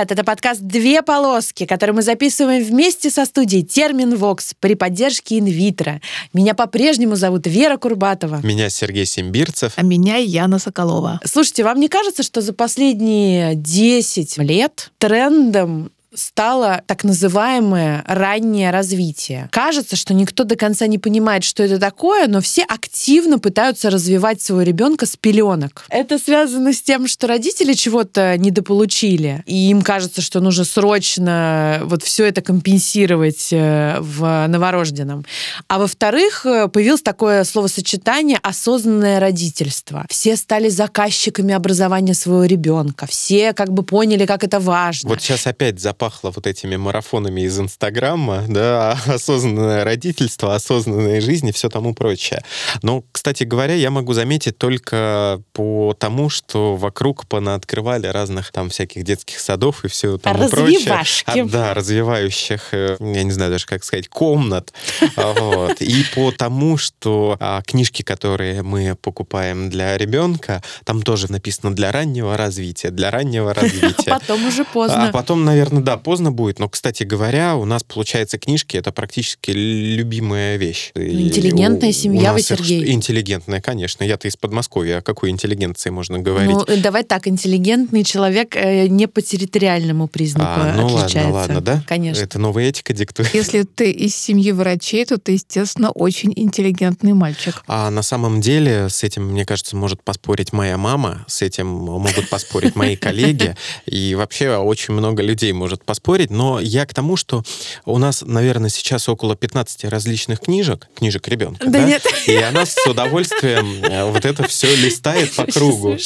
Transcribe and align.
привет! 0.00 0.12
Это 0.12 0.24
подкаст 0.24 0.60
«Две 0.62 1.02
полоски», 1.02 1.66
который 1.66 1.92
мы 1.92 2.02
записываем 2.02 2.64
вместе 2.64 3.10
со 3.10 3.24
студией 3.24 3.62
«Термин 3.62 4.16
Вокс» 4.16 4.54
при 4.58 4.74
поддержке 4.74 5.38
инвитро. 5.38 6.00
Меня 6.32 6.54
по-прежнему 6.54 7.16
зовут 7.16 7.46
Вера 7.46 7.76
Курбатова. 7.76 8.40
Меня 8.42 8.70
Сергей 8.70 9.04
Симбирцев. 9.04 9.72
А 9.76 9.82
меня 9.82 10.16
Яна 10.16 10.58
Соколова. 10.58 11.20
Слушайте, 11.24 11.64
вам 11.64 11.80
не 11.80 11.88
кажется, 11.88 12.22
что 12.22 12.40
за 12.40 12.52
последние 12.52 13.54
10 13.54 14.38
лет 14.38 14.90
трендом 14.98 15.90
стало 16.12 16.82
так 16.86 17.04
называемое 17.04 18.04
раннее 18.06 18.70
развитие. 18.70 19.48
Кажется, 19.52 19.96
что 19.96 20.12
никто 20.12 20.44
до 20.44 20.56
конца 20.56 20.86
не 20.86 20.98
понимает, 20.98 21.44
что 21.44 21.62
это 21.62 21.78
такое, 21.78 22.26
но 22.26 22.40
все 22.40 22.62
активно 22.64 23.38
пытаются 23.38 23.90
развивать 23.90 24.42
своего 24.42 24.62
ребенка 24.62 25.06
с 25.06 25.16
пеленок. 25.16 25.84
Это 25.88 26.18
связано 26.18 26.72
с 26.72 26.82
тем, 26.82 27.06
что 27.06 27.26
родители 27.26 27.74
чего-то 27.74 28.36
недополучили, 28.38 29.42
и 29.46 29.70
им 29.70 29.82
кажется, 29.82 30.20
что 30.20 30.40
нужно 30.40 30.64
срочно 30.64 31.80
вот 31.84 32.02
все 32.02 32.24
это 32.26 32.40
компенсировать 32.42 33.48
э, 33.52 33.98
в 34.00 34.46
новорожденном. 34.48 35.24
А 35.68 35.78
во-вторых, 35.78 36.44
э, 36.44 36.68
появилось 36.68 37.02
такое 37.02 37.44
словосочетание 37.44 38.38
«осознанное 38.42 39.20
родительство». 39.20 40.06
Все 40.10 40.36
стали 40.36 40.68
заказчиками 40.68 41.54
образования 41.54 42.14
своего 42.14 42.44
ребенка, 42.44 43.06
все 43.06 43.52
как 43.52 43.72
бы 43.72 43.82
поняли, 43.82 44.26
как 44.26 44.42
это 44.42 44.58
важно. 44.58 45.08
Вот 45.08 45.22
сейчас 45.22 45.46
опять 45.46 45.78
за 45.80 45.92
пахло 46.00 46.32
вот 46.34 46.46
этими 46.46 46.76
марафонами 46.76 47.42
из 47.42 47.60
Инстаграма, 47.60 48.44
да, 48.48 48.98
осознанное 49.06 49.84
родительство, 49.84 50.54
осознанная 50.54 51.20
жизнь 51.20 51.48
и 51.48 51.52
все 51.52 51.68
тому 51.68 51.94
прочее. 51.94 52.42
Но, 52.80 53.04
кстати 53.12 53.44
говоря, 53.44 53.74
я 53.74 53.90
могу 53.90 54.14
заметить 54.14 54.56
только 54.56 55.42
по 55.52 55.94
тому, 55.98 56.30
что 56.30 56.76
вокруг 56.76 57.26
понаоткрывали 57.26 58.06
разных 58.06 58.50
там 58.50 58.70
всяких 58.70 59.04
детских 59.04 59.40
садов 59.40 59.84
и 59.84 59.88
все 59.88 60.16
тому 60.16 60.48
прочее. 60.48 61.04
А, 61.26 61.44
да, 61.44 61.74
развивающих, 61.74 62.72
э, 62.72 62.96
я 62.98 63.22
не 63.22 63.30
знаю 63.30 63.50
даже 63.50 63.66
как 63.66 63.84
сказать, 63.84 64.08
комнат. 64.08 64.72
Вот. 65.16 65.82
И 65.82 66.04
по 66.14 66.32
тому, 66.32 66.78
что 66.78 67.36
а, 67.40 67.62
книжки, 67.62 68.02
которые 68.02 68.62
мы 68.62 68.96
покупаем 69.00 69.68
для 69.68 69.98
ребенка, 69.98 70.62
там 70.84 71.02
тоже 71.02 71.30
написано 71.30 71.74
для 71.74 71.92
раннего 71.92 72.36
развития, 72.36 72.90
для 72.90 73.10
раннего 73.10 73.52
развития. 73.52 74.10
Потом 74.20 74.46
уже 74.46 74.64
поздно. 74.64 75.08
А 75.08 75.12
потом, 75.12 75.44
наверное, 75.44 75.82
да, 75.90 75.96
поздно 75.96 76.30
будет, 76.30 76.60
но, 76.60 76.68
кстати 76.68 77.02
говоря, 77.02 77.56
у 77.56 77.64
нас, 77.64 77.82
получается, 77.82 78.38
книжки— 78.38 78.76
это 78.78 78.92
практически 78.92 79.50
любимая 79.50 80.56
вещь. 80.56 80.92
Интеллигентная 80.94 81.90
семья 81.90 82.32
вы, 82.32 82.42
Сергей. 82.42 82.92
Интеллигентная, 82.92 83.60
конечно. 83.60 84.04
Я-то 84.04 84.28
из 84.28 84.36
Подмосковья. 84.36 84.98
О 84.98 85.02
какой 85.02 85.30
интеллигенции 85.30 85.90
можно 85.90 86.20
говорить? 86.20 86.52
Ну, 86.52 86.64
давай 86.76 87.02
так, 87.02 87.26
интеллигентный 87.26 88.04
человек 88.04 88.54
э, 88.54 88.86
не 88.86 89.08
по 89.08 89.20
территориальному 89.20 90.06
признаку 90.06 90.60
а, 90.60 90.74
ну 90.76 90.86
отличается. 90.86 91.32
ладно, 91.32 91.54
ладно, 91.56 91.60
да? 91.60 91.82
Конечно. 91.88 92.22
Это 92.22 92.38
новая 92.38 92.68
этика 92.68 92.92
диктует. 92.92 93.34
Если 93.34 93.64
ты 93.64 93.90
из 93.90 94.14
семьи 94.14 94.52
врачей, 94.52 95.04
то 95.04 95.18
ты, 95.18 95.32
естественно, 95.32 95.90
очень 95.90 96.32
интеллигентный 96.36 97.14
мальчик. 97.14 97.64
А 97.66 97.90
на 97.90 98.02
самом 98.02 98.40
деле 98.40 98.88
с 98.88 99.02
этим, 99.02 99.24
мне 99.24 99.44
кажется, 99.44 99.74
может 99.74 100.04
поспорить 100.04 100.52
моя 100.52 100.78
мама, 100.78 101.24
с 101.26 101.42
этим 101.42 101.66
могут 101.66 102.30
поспорить 102.30 102.76
мои 102.76 102.94
коллеги, 102.94 103.56
и 103.86 104.14
вообще 104.14 104.56
очень 104.56 104.94
много 104.94 105.22
людей 105.24 105.52
может 105.52 105.79
может 105.80 105.84
поспорить, 105.84 106.30
но 106.30 106.60
я 106.60 106.86
к 106.86 106.94
тому, 106.94 107.16
что 107.16 107.42
у 107.84 107.98
нас, 107.98 108.22
наверное, 108.22 108.70
сейчас 108.70 109.08
около 109.08 109.36
15 109.36 109.84
различных 109.84 110.40
книжек, 110.40 110.88
книжек 110.96 111.28
ребенка, 111.28 111.66
да, 111.66 111.80
да? 111.80 111.84
нет. 111.84 112.02
и 112.26 112.36
она 112.36 112.66
с 112.66 112.76
удовольствием 112.86 113.84
э, 113.84 114.04
вот 114.04 114.24
это 114.24 114.46
все 114.46 114.74
листает 114.76 115.34
по 115.34 115.44
кругу. 115.44 115.96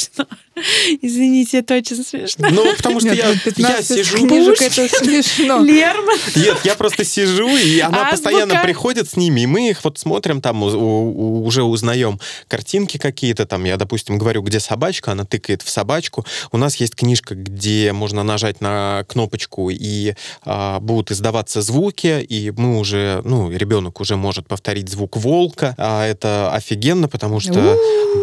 Извините, 1.01 1.59
это 1.59 1.75
очень 1.75 2.03
смешно. 2.03 2.47
Ну, 2.49 2.75
потому 2.75 2.99
что 2.99 3.13
я, 3.13 3.33
я 3.57 3.81
сижу... 3.81 4.17
книжек, 4.17 4.61
это 4.61 4.87
смешно. 4.87 5.61
Лерман. 5.61 6.17
Нет, 6.35 6.59
я 6.63 6.75
просто 6.75 7.03
сижу, 7.03 7.49
и 7.49 7.79
она 7.79 8.07
Азбука. 8.07 8.11
постоянно 8.11 8.61
приходит 8.63 9.09
с 9.09 9.17
ними, 9.17 9.41
и 9.41 9.45
мы 9.45 9.69
их 9.69 9.83
вот 9.83 9.99
смотрим, 9.99 10.41
там 10.41 10.63
у, 10.63 10.67
у, 10.67 11.45
уже 11.45 11.63
узнаем 11.63 12.19
картинки 12.47 12.97
какие-то, 12.97 13.45
там 13.45 13.65
я, 13.65 13.75
допустим, 13.75 14.17
говорю, 14.17 14.41
где 14.43 14.59
собачка, 14.59 15.11
она 15.11 15.25
тыкает 15.25 15.61
в 15.61 15.69
собачку. 15.69 16.25
У 16.51 16.57
нас 16.57 16.77
есть 16.77 16.95
книжка, 16.95 17.35
где 17.35 17.91
можно 17.91 18.23
нажать 18.23 18.61
на 18.61 19.03
кнопочку, 19.07 19.64
и 19.69 20.15
а, 20.43 20.79
будут 20.79 21.11
издаваться 21.11 21.61
звуки, 21.61 22.21
и 22.21 22.51
мы 22.51 22.77
уже, 22.79 23.21
ну, 23.23 23.51
ребенок 23.51 23.99
уже 24.01 24.15
может 24.15 24.47
повторить 24.47 24.89
звук 24.89 25.17
волка, 25.17 25.75
а 25.77 26.05
это 26.05 26.51
офигенно, 26.53 27.07
потому 27.07 27.39
что, 27.39 27.77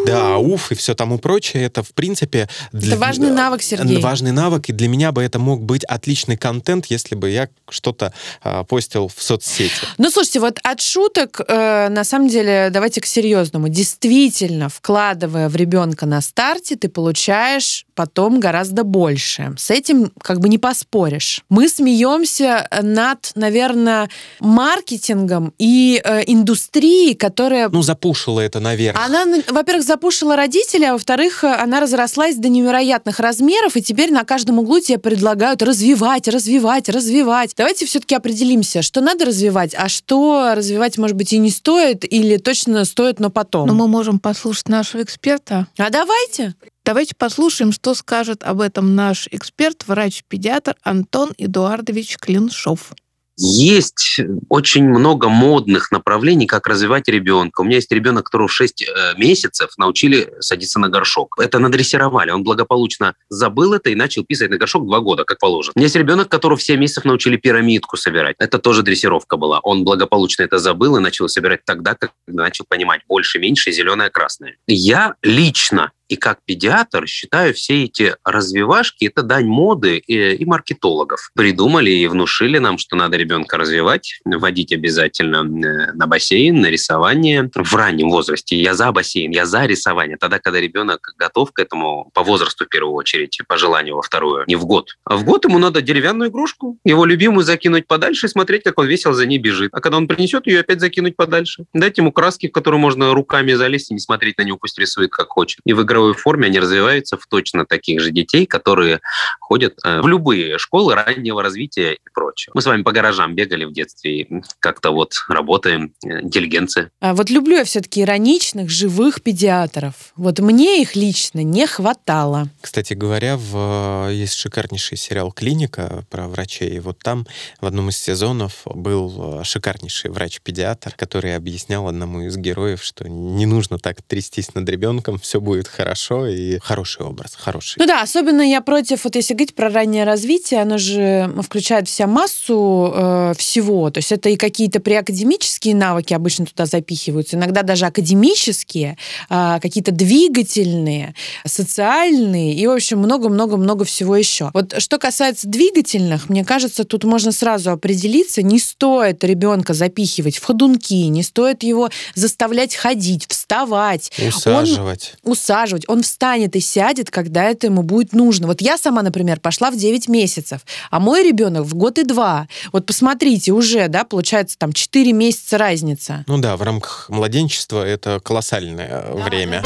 да, 0.07 0.39
уф, 0.39 0.73
и 0.73 0.75
все 0.75 0.95
тому 0.95 1.19
прочее, 1.19 1.65
это, 1.65 1.83
в 1.83 1.93
принципе. 1.93 2.49
Для... 2.73 2.93
Это 2.93 3.01
важный 3.01 3.31
навык, 3.31 3.63
Сергей. 3.63 4.01
Важный 4.01 4.33
навык, 4.33 4.69
и 4.69 4.73
для 4.73 4.89
меня 4.89 5.13
бы 5.13 5.23
это 5.23 5.39
мог 5.39 5.63
быть 5.63 5.85
отличный 5.85 6.37
контент, 6.37 6.87
если 6.87 7.15
бы 7.15 7.31
я 7.31 7.49
что-то 7.69 8.13
э, 8.45 8.65
постил 8.69 9.09
в 9.09 9.23
соцсети. 9.23 9.73
Ну, 9.99 10.11
слушайте, 10.11 10.41
вот 10.41 10.59
от 10.63 10.81
шуток, 10.81 11.41
э, 11.47 11.89
на 11.89 12.05
самом 12.05 12.29
деле, 12.29 12.69
давайте 12.71 13.01
к 13.01 13.07
серьезному. 13.07 13.69
Действительно, 13.69 14.69
вкладывая 14.69 15.49
в 15.49 15.57
ребенка 15.57 16.07
на 16.07 16.21
старте, 16.21 16.77
ты 16.77 16.89
получаешь 16.89 17.87
потом 17.95 18.41
гораздо 18.41 18.85
больше. 18.85 19.55
С 19.57 19.71
этим 19.71 20.11
как 20.21 20.41
бы 20.41 20.49
не 20.49 20.59
поспоришь. 20.59 21.32
Мы 21.49 21.69
смеемся 21.69 22.69
над, 22.83 23.33
наверное, 23.35 24.11
маркетингом 24.41 25.53
и 25.59 26.01
э, 26.03 26.23
индустрией, 26.27 27.15
которая... 27.15 27.69
Ну, 27.69 27.83
запушила 27.83 28.41
это, 28.41 28.61
наверное. 28.61 29.05
Она, 29.05 29.25
во-первых, 29.49 29.85
запушила 29.85 30.37
родителей, 30.37 30.87
а 30.87 30.93
во-вторых, 30.93 31.45
она 31.45 31.81
разрослась 31.81 32.37
до 32.37 32.49
невероятных 32.49 33.21
размеров, 33.21 33.77
и 33.77 33.83
теперь 33.83 34.13
на 34.13 34.25
каждом 34.25 34.59
углу 34.59 34.81
тебе 34.81 34.99
предлагают 34.99 35.63
развивать, 35.63 36.29
развивать, 36.29 36.89
развивать. 36.89 37.55
Давайте 37.57 37.87
все-таки 37.87 38.15
определимся, 38.15 38.83
что 38.83 39.01
надо 39.01 39.25
развивать, 39.25 39.75
а 39.77 39.89
что 39.89 40.53
развивать, 40.55 40.99
может 40.99 41.17
быть, 41.17 41.33
и 41.33 41.39
не 41.39 41.51
стоит, 41.51 42.05
или 42.11 42.37
точно 42.37 42.85
стоит, 42.85 43.21
но 43.21 43.31
потом. 43.31 43.67
Но 43.67 43.75
мы 43.75 43.89
можем 43.89 44.19
послушать 44.19 44.69
нашего 44.69 45.03
эксперта. 45.03 45.67
А 45.79 45.91
давайте. 45.91 46.55
Давайте 46.85 47.15
послушаем, 47.15 47.71
что 47.71 47.95
скажет 47.95 48.43
об 48.43 48.61
этом 48.61 48.97
наш 48.97 49.29
эксперт, 49.31 49.85
врач-педиатр 49.87 50.75
Антон 50.83 51.33
Эдуардович 51.39 52.17
Клиншов. 52.19 52.93
Есть 53.39 54.21
очень 54.49 54.85
много 54.85 55.29
модных 55.29 55.91
направлений, 55.91 56.47
как 56.47 56.67
развивать 56.67 57.09
ребенка. 57.09 57.61
У 57.61 57.65
меня 57.65 57.77
есть 57.77 57.91
ребенок, 57.91 58.27
которого 58.27 58.49
в 58.49 58.53
6 58.53 58.83
э, 58.83 59.15
месяцев 59.17 59.71
научили 59.79 60.33
садиться 60.41 60.79
на 60.79 60.89
горшок. 60.89 61.39
Это 61.39 61.59
надрессировали. 61.59 62.31
Он 62.31 62.45
благополучно 62.45 63.15
забыл 63.31 63.73
это 63.73 63.89
и 63.91 63.95
начал 63.95 64.25
писать 64.25 64.51
на 64.51 64.59
горшок 64.59 64.85
два 64.87 65.01
года, 65.01 65.25
как 65.25 65.39
положено. 65.39 65.73
У 65.75 65.79
меня 65.79 65.87
есть 65.87 65.97
ребенок, 65.97 66.29
которого 66.29 66.59
в 66.59 66.63
7 66.63 66.79
месяцев 66.79 67.05
научили 67.05 67.37
пирамидку 67.37 67.97
собирать. 67.97 68.37
Это 68.39 68.59
тоже 68.59 68.83
дрессировка 68.83 69.37
была. 69.37 69.61
Он 69.61 69.83
благополучно 69.85 70.43
это 70.43 70.59
забыл 70.59 70.99
и 70.99 71.01
начал 71.01 71.29
собирать 71.29 71.65
тогда, 71.65 71.95
когда 71.95 72.45
начал 72.45 72.67
понимать 72.69 73.01
больше, 73.09 73.39
меньше, 73.39 73.73
зеленое, 73.73 74.11
красное. 74.11 74.57
Я 74.67 75.15
лично 75.23 75.93
и 76.13 76.17
как 76.17 76.41
педиатр 76.45 77.07
считаю 77.07 77.55
все 77.55 77.85
эти 77.85 78.15
развивашки– 78.23 79.07
это 79.07 79.23
дань 79.23 79.47
моды 79.47 79.97
и, 79.97 80.35
и 80.35 80.45
маркетологов. 80.45 81.31
Придумали 81.35 81.91
и 81.91 82.07
внушили 82.07 82.59
нам, 82.59 82.77
что 82.77 82.97
надо 82.97 83.17
ребенка 83.17 83.57
развивать, 83.57 84.21
водить 84.27 84.75
обязательно 84.75 85.39
э, 85.39 85.93
на 85.95 86.07
бассейн, 86.07 86.61
на 86.61 86.67
рисование 86.67 87.51
в 87.55 87.75
раннем 87.75 88.11
возрасте. 88.11 88.61
Я 88.61 88.75
за 88.75 88.93
бассейн, 88.93 89.31
я 89.31 89.47
за 89.47 89.65
рисование. 89.65 90.19
Тогда, 90.19 90.39
когда 90.39 90.61
ребенок 90.61 91.15
готов 91.17 91.53
к 91.53 91.59
этому 91.59 92.11
по 92.13 92.23
возрасту 92.23 92.67
в 92.67 92.69
первую 92.69 92.95
очередь, 92.95 93.41
по 93.49 93.57
желанию 93.57 93.97
во 93.97 94.03
вторую, 94.03 94.45
не 94.47 94.57
в 94.57 94.67
год. 94.67 94.99
А 95.05 95.17
в 95.17 95.25
год 95.25 95.47
ему 95.47 95.59
надо 95.59 95.81
деревянную 95.81 96.29
игрушку, 96.29 96.77
его 96.85 97.07
любимую 97.07 97.43
закинуть 97.43 97.87
подальше 97.87 98.27
и 98.27 98.29
смотреть, 98.29 98.65
как 98.65 98.79
он 98.79 98.87
весело 98.87 99.15
за 99.15 99.25
ней 99.25 99.39
бежит. 99.39 99.71
А 99.73 99.81
когда 99.81 99.97
он 99.97 100.07
принесет 100.07 100.47
ее, 100.47 100.61
опять 100.61 100.81
закинуть 100.81 101.17
подальше. 101.17 101.65
Дать 101.73 101.97
ему 101.97 102.13
краски, 102.13 102.49
в 102.49 102.53
которые 102.53 102.81
можно 102.81 103.15
руками 103.15 103.55
залезть 103.55 103.93
и 103.93 103.95
не 103.95 104.01
смотреть 104.01 104.37
на 104.37 104.43
него, 104.43 104.59
пусть 104.59 104.79
рисует 104.79 105.11
как 105.11 105.31
хочет. 105.31 105.61
И 105.65 105.73
в 105.73 105.81
здоровой 106.03 106.15
форме, 106.15 106.47
они 106.47 106.59
развиваются 106.59 107.17
в 107.17 107.27
точно 107.27 107.65
таких 107.67 108.01
же 108.01 108.11
детей, 108.11 108.47
которые 108.47 109.01
ходят 109.41 109.75
э, 109.85 110.01
в 110.01 110.09
любые 110.09 110.59
школы 110.59 110.95
раннего 110.95 111.43
развития 111.43 111.95
и 111.95 112.11
прочее. 112.13 112.53
Мы 112.55 112.63
с 112.63 112.67
вами 112.67 112.83
по 112.83 112.93
гаражам 112.93 113.35
бегали 113.35 113.65
в 113.65 113.73
детстве 113.73 114.21
и 114.21 114.43
как-то 114.59 114.91
вот 114.91 115.15
работаем, 115.29 115.93
э, 116.05 116.23
интеллигенция. 116.23 116.91
А 117.01 117.15
вот 117.15 117.31
люблю 117.31 117.57
я 117.57 117.65
все-таки 117.65 118.03
ироничных, 118.03 118.71
живых 118.71 119.23
педиатров. 119.23 119.95
Вот 120.17 120.39
мне 120.41 120.83
их 120.83 120.97
лично 120.97 121.43
не 121.43 121.67
хватало. 121.67 122.49
Кстати 122.61 122.95
говоря, 122.95 123.37
в... 123.37 124.09
есть 124.11 124.35
шикарнейший 124.35 124.97
сериал 124.97 125.33
«Клиника» 125.33 126.05
про 126.11 126.29
врачей. 126.29 126.77
И 126.77 126.81
вот 126.81 126.99
там 126.99 127.27
в 127.61 127.67
одном 127.67 127.89
из 127.89 127.99
сезонов 127.99 128.63
был 128.65 129.41
э, 129.41 129.45
шикарнейший 129.45 130.11
врач-педиатр, 130.11 130.95
который 130.97 131.37
объяснял 131.37 131.89
одному 131.89 132.23
из 132.23 132.37
героев, 132.37 132.83
что 132.83 133.09
не 133.09 133.47
нужно 133.47 133.79
так 133.79 134.03
трястись 134.03 134.55
над 134.55 134.69
ребенком, 134.69 135.19
все 135.19 135.41
будет 135.41 135.69
хорошо 135.69 135.92
хорошо 135.93 136.27
и 136.27 136.59
хороший 136.59 137.03
образ, 137.03 137.37
хороший. 137.39 137.77
Ну 137.79 137.87
да, 137.87 138.01
особенно 138.01 138.41
я 138.41 138.63
против, 138.63 139.05
вот 139.05 139.15
если 139.15 139.35
говорить 139.35 139.55
про 139.55 139.69
раннее 139.69 140.05
развитие, 140.05 140.63
оно 140.63 140.79
же 140.79 141.31
включает 141.43 141.87
в 141.87 141.91
себя 141.91 142.07
массу 142.07 142.93
э, 142.95 143.35
всего. 143.37 143.91
То 143.91 143.99
есть 143.99 144.11
это 144.11 144.31
и 144.31 144.37
какие-то 144.37 144.81
преакадемические 144.81 145.75
навыки 145.75 146.15
обычно 146.15 146.47
туда 146.47 146.65
запихиваются, 146.65 147.37
иногда 147.37 147.63
даже 147.63 147.85
академические, 147.85 148.97
э, 149.29 149.59
какие-то 149.61 149.93
двигательные, 149.93 151.15
социальные 151.45 152.55
и, 152.55 152.67
в 152.67 152.71
общем, 152.71 152.99
много-много-много 152.99 153.85
всего 153.85 154.17
еще. 154.17 154.51
Вот 154.55 154.75
что 154.79 154.99
касается 154.99 155.47
двигательных, 155.47 156.31
мне 156.31 156.43
кажется, 156.43 156.85
тут 156.85 157.05
можно 157.05 157.33
сразу 157.33 157.71
определиться, 157.71 158.41
не 158.41 158.59
стоит 158.59 159.23
ребенка 159.25 159.75
запихивать 159.75 160.39
в 160.39 160.45
ходунки, 160.45 160.95
не 160.95 161.23
стоит 161.23 161.63
его 161.63 161.91
заставлять 162.15 162.75
ходить, 162.75 163.27
вставать. 163.29 164.11
Усаживать. 164.27 165.15
Он, 165.23 165.33
усаживать. 165.33 165.72
Он 165.89 166.03
встанет 166.03 166.57
и 166.57 166.61
сядет, 166.61 167.11
когда 167.11 167.45
это 167.45 167.67
ему 167.67 167.83
будет 167.83 168.13
нужно. 168.13 168.47
Вот 168.47 168.61
я 168.61 168.79
сама, 168.79 169.03
например, 169.03 169.41
пошла 169.41 169.71
в 169.71 169.77
9 169.77 170.09
месяцев, 170.09 170.61
а 170.91 171.01
мой 171.01 171.23
ребенок 171.23 171.65
в 171.65 171.75
год 171.75 171.99
и 171.99 172.05
два. 172.05 172.49
Вот 172.73 172.87
посмотрите, 172.87 173.53
уже, 173.53 173.89
да, 173.89 174.05
получается 174.05 174.59
там 174.59 174.73
4 174.73 175.13
месяца 175.13 175.59
разница. 175.59 176.25
Ну 176.27 176.39
да, 176.39 176.57
в 176.57 176.63
рамках 176.63 177.07
младенчества 177.09 177.87
это 177.87 178.21
колоссальное 178.21 179.05
да, 179.09 179.23
время. 179.23 179.63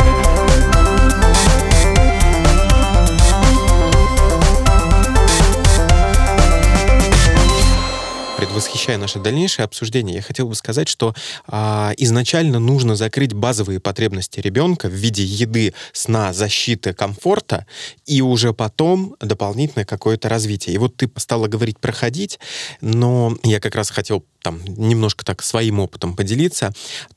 Предвосхищая 8.57 8.97
наше 8.97 9.19
дальнейшее 9.19 9.65
обсуждение, 9.65 10.17
я 10.17 10.23
хотел 10.23 10.49
бы 10.49 10.55
сказать, 10.55 10.89
что 10.89 11.15
а, 11.47 11.93
изначально 11.99 12.59
нужно 12.59 12.97
закрыть 12.97 13.35
базовые 13.35 13.81
потребности 13.81 14.41
ребенка 14.41 14.89
в 14.89 14.93
виде 14.93 15.23
еды, 15.23 15.75
сна, 15.93 16.33
защиты, 16.33 16.95
комфорта, 16.95 17.67
и 18.07 18.23
уже 18.23 18.55
потом 18.55 19.15
дополнительное 19.21 19.85
какое-то 19.85 20.31
развитие. 20.31 20.75
И 20.75 20.79
вот 20.79 20.97
ты 20.97 21.11
стала 21.17 21.49
говорить 21.49 21.79
проходить, 21.79 22.39
но 22.81 23.37
я 23.43 23.61
как 23.61 23.75
раз 23.75 23.91
хотел 23.91 24.25
там 24.47 24.61
немножко 24.77 25.25
так 25.25 25.43
своим 25.43 25.81
опытом 25.81 26.15
поделиться. 26.15 26.73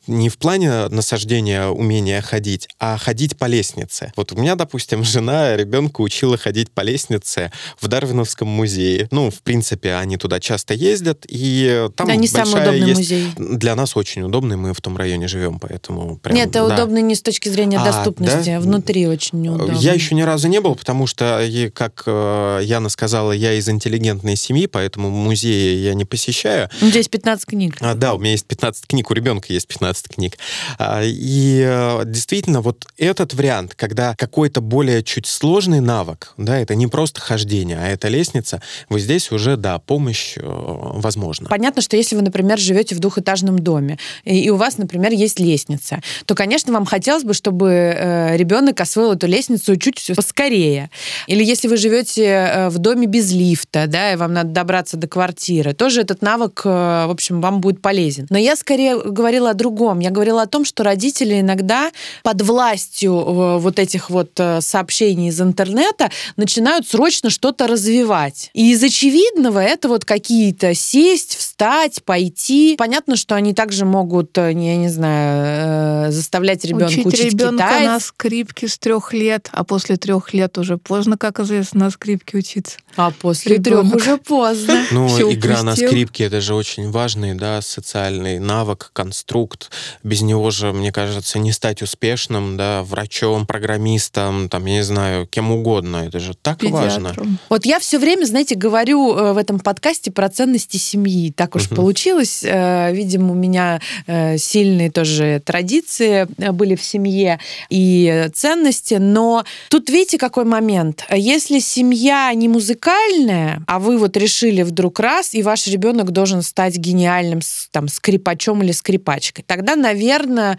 Не 0.07 0.29
в 0.29 0.39
плане 0.39 0.87
насаждения 0.87 1.67
умения 1.67 2.23
ходить, 2.23 2.67
а 2.79 2.97
ходить 2.97 3.37
по 3.37 3.45
лестнице. 3.45 4.11
Вот 4.15 4.31
у 4.31 4.35
меня, 4.35 4.55
допустим, 4.55 5.03
жена 5.03 5.55
ребенка 5.55 6.01
учила 6.01 6.37
ходить 6.37 6.71
по 6.71 6.81
лестнице 6.81 7.51
в 7.79 7.87
Дарвиновском 7.87 8.47
музее. 8.47 9.07
Ну, 9.11 9.29
в 9.29 9.43
принципе, 9.43 9.93
они 9.93 10.17
туда 10.17 10.39
часто 10.39 10.73
ездят, 10.73 11.23
и 11.27 11.87
там 11.95 12.07
да, 12.07 12.15
не 12.15 12.27
большая 12.27 12.45
самый 12.45 12.63
удобный 12.63 12.87
есть... 12.87 12.97
музей. 12.97 13.27
Для 13.37 13.75
нас 13.75 13.95
очень 13.95 14.23
удобный, 14.23 14.57
мы 14.57 14.73
в 14.73 14.81
том 14.81 14.97
районе 14.97 15.27
живем, 15.27 15.59
поэтому 15.59 16.17
прям, 16.17 16.35
Нет, 16.35 16.49
это 16.49 16.67
да. 16.67 16.73
удобно 16.73 16.97
не 16.97 17.13
с 17.13 17.21
точки 17.21 17.47
зрения 17.47 17.77
А, 17.77 17.85
доступности, 17.85 18.49
да? 18.49 18.59
внутри 18.59 19.05
очень 19.07 19.39
неудобно. 19.41 19.77
Я 19.77 19.93
еще 19.93 20.15
ни 20.15 20.23
разу 20.23 20.47
не 20.47 20.61
был, 20.61 20.73
потому 20.73 21.05
что, 21.05 21.47
как 21.75 22.01
э, 22.07 22.61
Яна 22.63 22.89
сказала, 22.89 23.33
я 23.33 23.53
из 23.53 23.69
интеллигентной 23.69 24.35
семьи, 24.35 24.65
поэтому 24.65 25.11
музеи 25.11 25.77
я 25.77 25.93
не 25.93 26.05
посещаю. 26.05 26.71
Здесь 26.81 27.07
15 27.19 27.45
книг. 27.45 27.77
А, 27.81 27.95
да, 27.95 28.13
у 28.13 28.17
меня 28.17 28.31
есть 28.31 28.45
15 28.45 28.87
книг, 28.87 29.11
у 29.11 29.13
ребенка 29.13 29.51
есть 29.51 29.67
15 29.67 30.07
книг. 30.07 30.37
А, 30.77 31.01
и 31.03 31.61
э, 31.65 32.03
действительно, 32.05 32.61
вот 32.61 32.87
этот 32.97 33.33
вариант, 33.33 33.75
когда 33.75 34.15
какой-то 34.15 34.61
более 34.61 35.03
чуть 35.03 35.27
сложный 35.27 35.81
навык, 35.81 36.33
да, 36.37 36.57
это 36.57 36.75
не 36.75 36.87
просто 36.87 37.19
хождение, 37.19 37.77
а 37.77 37.87
это 37.87 38.07
лестница, 38.07 38.61
вот 38.87 38.99
здесь 38.99 39.31
уже, 39.31 39.57
да, 39.57 39.79
помощь 39.79 40.37
э, 40.37 40.41
возможна. 40.43 41.49
Понятно, 41.49 41.81
что 41.81 41.97
если 41.97 42.15
вы, 42.15 42.21
например, 42.21 42.57
живете 42.57 42.95
в 42.95 42.99
двухэтажном 42.99 43.59
доме, 43.59 43.99
и, 44.23 44.49
у 44.49 44.55
вас, 44.55 44.77
например, 44.77 45.11
есть 45.11 45.39
лестница, 45.39 46.01
то, 46.25 46.35
конечно, 46.35 46.71
вам 46.71 46.85
хотелось 46.85 47.23
бы, 47.23 47.33
чтобы 47.33 47.69
э, 47.69 48.37
ребенок 48.37 48.79
освоил 48.79 49.13
эту 49.13 49.27
лестницу 49.27 49.75
чуть 49.75 50.11
поскорее. 50.15 50.89
Или 51.27 51.43
если 51.43 51.67
вы 51.67 51.75
живете 51.75 52.67
в 52.69 52.77
доме 52.77 53.07
без 53.07 53.31
лифта, 53.31 53.87
да, 53.87 54.13
и 54.13 54.15
вам 54.15 54.33
надо 54.33 54.51
добраться 54.51 54.95
до 54.95 55.07
квартиры, 55.07 55.73
тоже 55.73 56.01
этот 56.01 56.21
навык, 56.21 56.61
в 57.09 57.11
общем, 57.11 57.41
вам 57.41 57.59
будет 57.59 57.81
полезен. 57.81 58.27
Но 58.29 58.37
я 58.37 58.55
скорее 58.55 59.01
говорила 59.01 59.49
о 59.49 59.53
другом. 59.55 59.99
Я 59.99 60.11
говорила 60.11 60.43
о 60.43 60.45
том, 60.45 60.63
что 60.63 60.83
родители 60.83 61.39
иногда 61.39 61.91
под 62.21 62.43
властью 62.43 63.13
э, 63.13 63.57
вот 63.57 63.79
этих 63.79 64.11
вот 64.11 64.29
э, 64.37 64.61
сообщений 64.61 65.29
из 65.29 65.41
интернета 65.41 66.11
начинают 66.37 66.87
срочно 66.87 67.31
что-то 67.31 67.65
развивать. 67.65 68.51
И 68.53 68.73
из 68.73 68.83
очевидного 68.83 69.57
это 69.57 69.87
вот 69.87 70.05
какие-то 70.05 70.75
сесть, 70.75 71.35
встать, 71.35 72.03
пойти. 72.03 72.75
Понятно, 72.77 73.15
что 73.15 73.33
они 73.33 73.55
также 73.55 73.85
могут, 73.85 74.37
э, 74.37 74.51
я 74.51 74.75
не 74.77 74.89
знаю, 74.89 76.11
заставлять 76.11 76.63
ребенка 76.65 76.91
учить, 76.91 77.05
учить 77.07 77.33
ребенка 77.33 77.63
китайц. 77.63 77.87
на 77.87 77.99
скрипке 77.99 78.67
с 78.67 78.77
трех 78.77 79.13
лет, 79.13 79.49
а 79.51 79.63
после 79.63 79.97
трех 79.97 80.31
лет 80.35 80.59
уже 80.59 80.77
поздно, 80.77 81.17
как 81.17 81.39
известно, 81.39 81.85
на 81.85 81.89
скрипке 81.89 82.37
учиться. 82.37 82.77
А 82.95 83.09
после 83.09 83.57
трех 83.57 83.95
уже 83.95 84.17
поздно. 84.17 84.85
Ну, 84.91 85.07
игра 85.31 85.63
на 85.63 85.75
скрипке 85.75 86.25
это 86.25 86.39
же 86.39 86.53
очень 86.53 86.88
важный, 86.91 87.33
да, 87.35 87.61
социальный 87.61 88.39
навык, 88.39 88.91
конструкт. 88.93 89.71
Без 90.03 90.21
него 90.21 90.51
же, 90.51 90.71
мне 90.73 90.91
кажется, 90.91 91.39
не 91.39 91.51
стать 91.51 91.81
успешным, 91.81 92.57
да, 92.57 92.83
врачом, 92.83 93.45
программистом, 93.45 94.49
там, 94.49 94.65
я 94.65 94.73
не 94.75 94.83
знаю, 94.83 95.27
кем 95.27 95.51
угодно. 95.51 95.97
Это 96.07 96.19
же 96.19 96.33
так 96.33 96.63
важно. 96.63 97.09
Педиатром. 97.09 97.39
Вот 97.49 97.65
я 97.65 97.79
все 97.79 97.99
время, 97.99 98.25
знаете, 98.25 98.55
говорю 98.55 99.15
э, 99.15 99.33
в 99.33 99.37
этом 99.37 99.59
подкасте 99.59 100.11
про 100.11 100.29
ценности 100.29 100.77
семьи. 100.77 101.31
Так 101.31 101.55
уж 101.55 101.67
Мгм. 101.67 101.75
получилось. 101.75 102.43
Э, 102.43 102.91
Видимо, 102.93 103.31
у 103.31 103.35
меня 103.35 103.79
э, 104.07 104.37
сильные 104.37 104.89
тоже 104.91 105.41
традиции 105.45 106.27
были 106.51 106.75
в 106.75 106.83
семье 106.83 107.39
и 107.69 108.27
ценности. 108.33 108.95
Но 108.95 109.43
тут 109.69 109.89
видите, 109.89 110.17
какой 110.17 110.43
момент. 110.45 111.05
Если 111.13 111.59
семья 111.59 112.31
не 112.33 112.47
музыкальная, 112.47 113.61
а 113.67 113.79
вы 113.79 113.97
вот 113.97 114.17
решили 114.17 114.63
вдруг 114.63 114.99
раз, 114.99 115.33
и 115.33 115.43
ваш 115.43 115.67
ребенок 115.67 116.11
должен 116.11 116.41
стать 116.41 116.77
гениальным 116.79 117.41
там, 117.71 117.87
скрипачом 117.87 118.63
или 118.63 118.71
скрипачкой, 118.71 119.43
тогда, 119.47 119.75
наверное, 119.75 120.57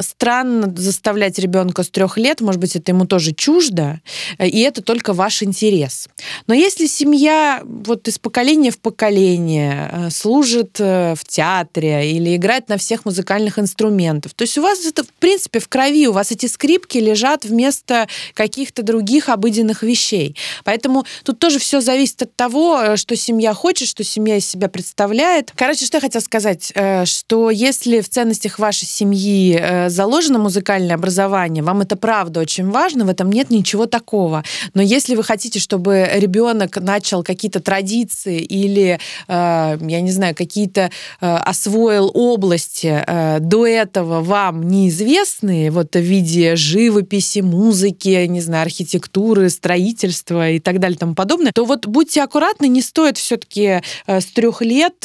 странно 0.00 0.72
заставлять 0.76 1.38
ребенка 1.38 1.82
с 1.82 1.90
трех 1.90 2.18
лет, 2.18 2.40
может 2.40 2.60
быть, 2.60 2.76
это 2.76 2.92
ему 2.92 3.06
тоже 3.06 3.32
чуждо, 3.32 4.00
э, 4.38 4.48
и 4.48 4.60
это 4.60 4.82
только 4.82 5.12
ваш 5.12 5.42
интерес. 5.42 6.08
Но 6.46 6.54
если 6.54 6.86
семья 6.86 7.62
вот 7.64 8.08
из 8.08 8.18
поколения 8.18 8.70
в 8.70 8.78
поколение 8.78 9.90
э, 9.92 10.10
служит 10.10 10.76
э, 10.80 11.14
в 11.16 11.24
театре 11.24 12.10
или 12.10 12.36
играет 12.36 12.68
на 12.68 12.76
всех 12.76 13.04
музыкальных 13.04 13.58
инструментах, 13.58 14.34
то 14.34 14.42
есть 14.42 14.56
у 14.58 14.62
вас 14.62 14.84
это, 14.84 15.04
в 15.04 15.12
принципе, 15.18 15.58
в 15.58 15.68
крови, 15.68 16.08
у 16.08 16.12
вас 16.12 16.30
эти 16.30 16.46
скрипки 16.46 16.98
лежат 16.98 17.44
вместо 17.44 18.08
каких-то 18.34 18.82
других 18.82 19.28
обыденных 19.28 19.82
вещей. 19.82 20.36
Поэтому 20.64 21.04
тут 21.24 21.38
тоже 21.38 21.58
все 21.58 21.80
зависит 21.80 22.22
от 22.22 22.36
того, 22.36 22.96
что 22.96 23.16
семья 23.16 23.54
хочет, 23.54 23.88
что 23.88 24.04
семья 24.04 24.36
из 24.36 24.46
себя 24.46 24.68
представляет. 24.68 25.41
Короче, 25.56 25.86
что 25.86 25.96
я 25.96 26.00
хотела 26.00 26.22
сказать, 26.22 26.72
э, 26.74 27.04
что 27.04 27.50
если 27.50 28.00
в 28.00 28.08
ценностях 28.08 28.58
вашей 28.58 28.86
семьи 28.86 29.58
э, 29.58 29.88
заложено 29.88 30.38
музыкальное 30.38 30.94
образование, 30.94 31.62
вам 31.62 31.80
это 31.80 31.96
правда 31.96 32.40
очень 32.40 32.70
важно, 32.70 33.04
в 33.04 33.08
этом 33.08 33.30
нет 33.30 33.50
ничего 33.50 33.86
такого. 33.86 34.44
Но 34.74 34.82
если 34.82 35.14
вы 35.14 35.24
хотите, 35.24 35.58
чтобы 35.58 36.08
ребенок 36.14 36.76
начал 36.80 37.22
какие-то 37.22 37.60
традиции 37.60 38.38
или, 38.38 38.98
э, 39.28 39.78
я 39.80 40.00
не 40.00 40.10
знаю, 40.10 40.34
какие-то 40.34 40.90
освоил 41.20 42.10
области 42.14 43.04
до 43.40 43.66
этого 43.66 44.20
вам 44.20 44.68
неизвестные, 44.68 45.70
вот 45.70 45.94
в 45.94 46.00
виде 46.00 46.56
живописи, 46.56 47.40
музыки, 47.40 48.26
не 48.26 48.40
знаю, 48.40 48.62
архитектуры, 48.62 49.50
строительства 49.50 50.50
и 50.50 50.58
так 50.58 50.80
далее 50.80 50.96
и 50.96 50.98
тому 50.98 51.14
подобное, 51.14 51.52
то 51.52 51.64
вот 51.64 51.86
будьте 51.86 52.22
аккуратны, 52.22 52.66
не 52.68 52.82
стоит 52.82 53.18
все-таки 53.18 53.80
с 54.06 54.24
трех 54.26 54.62
лет 54.62 55.04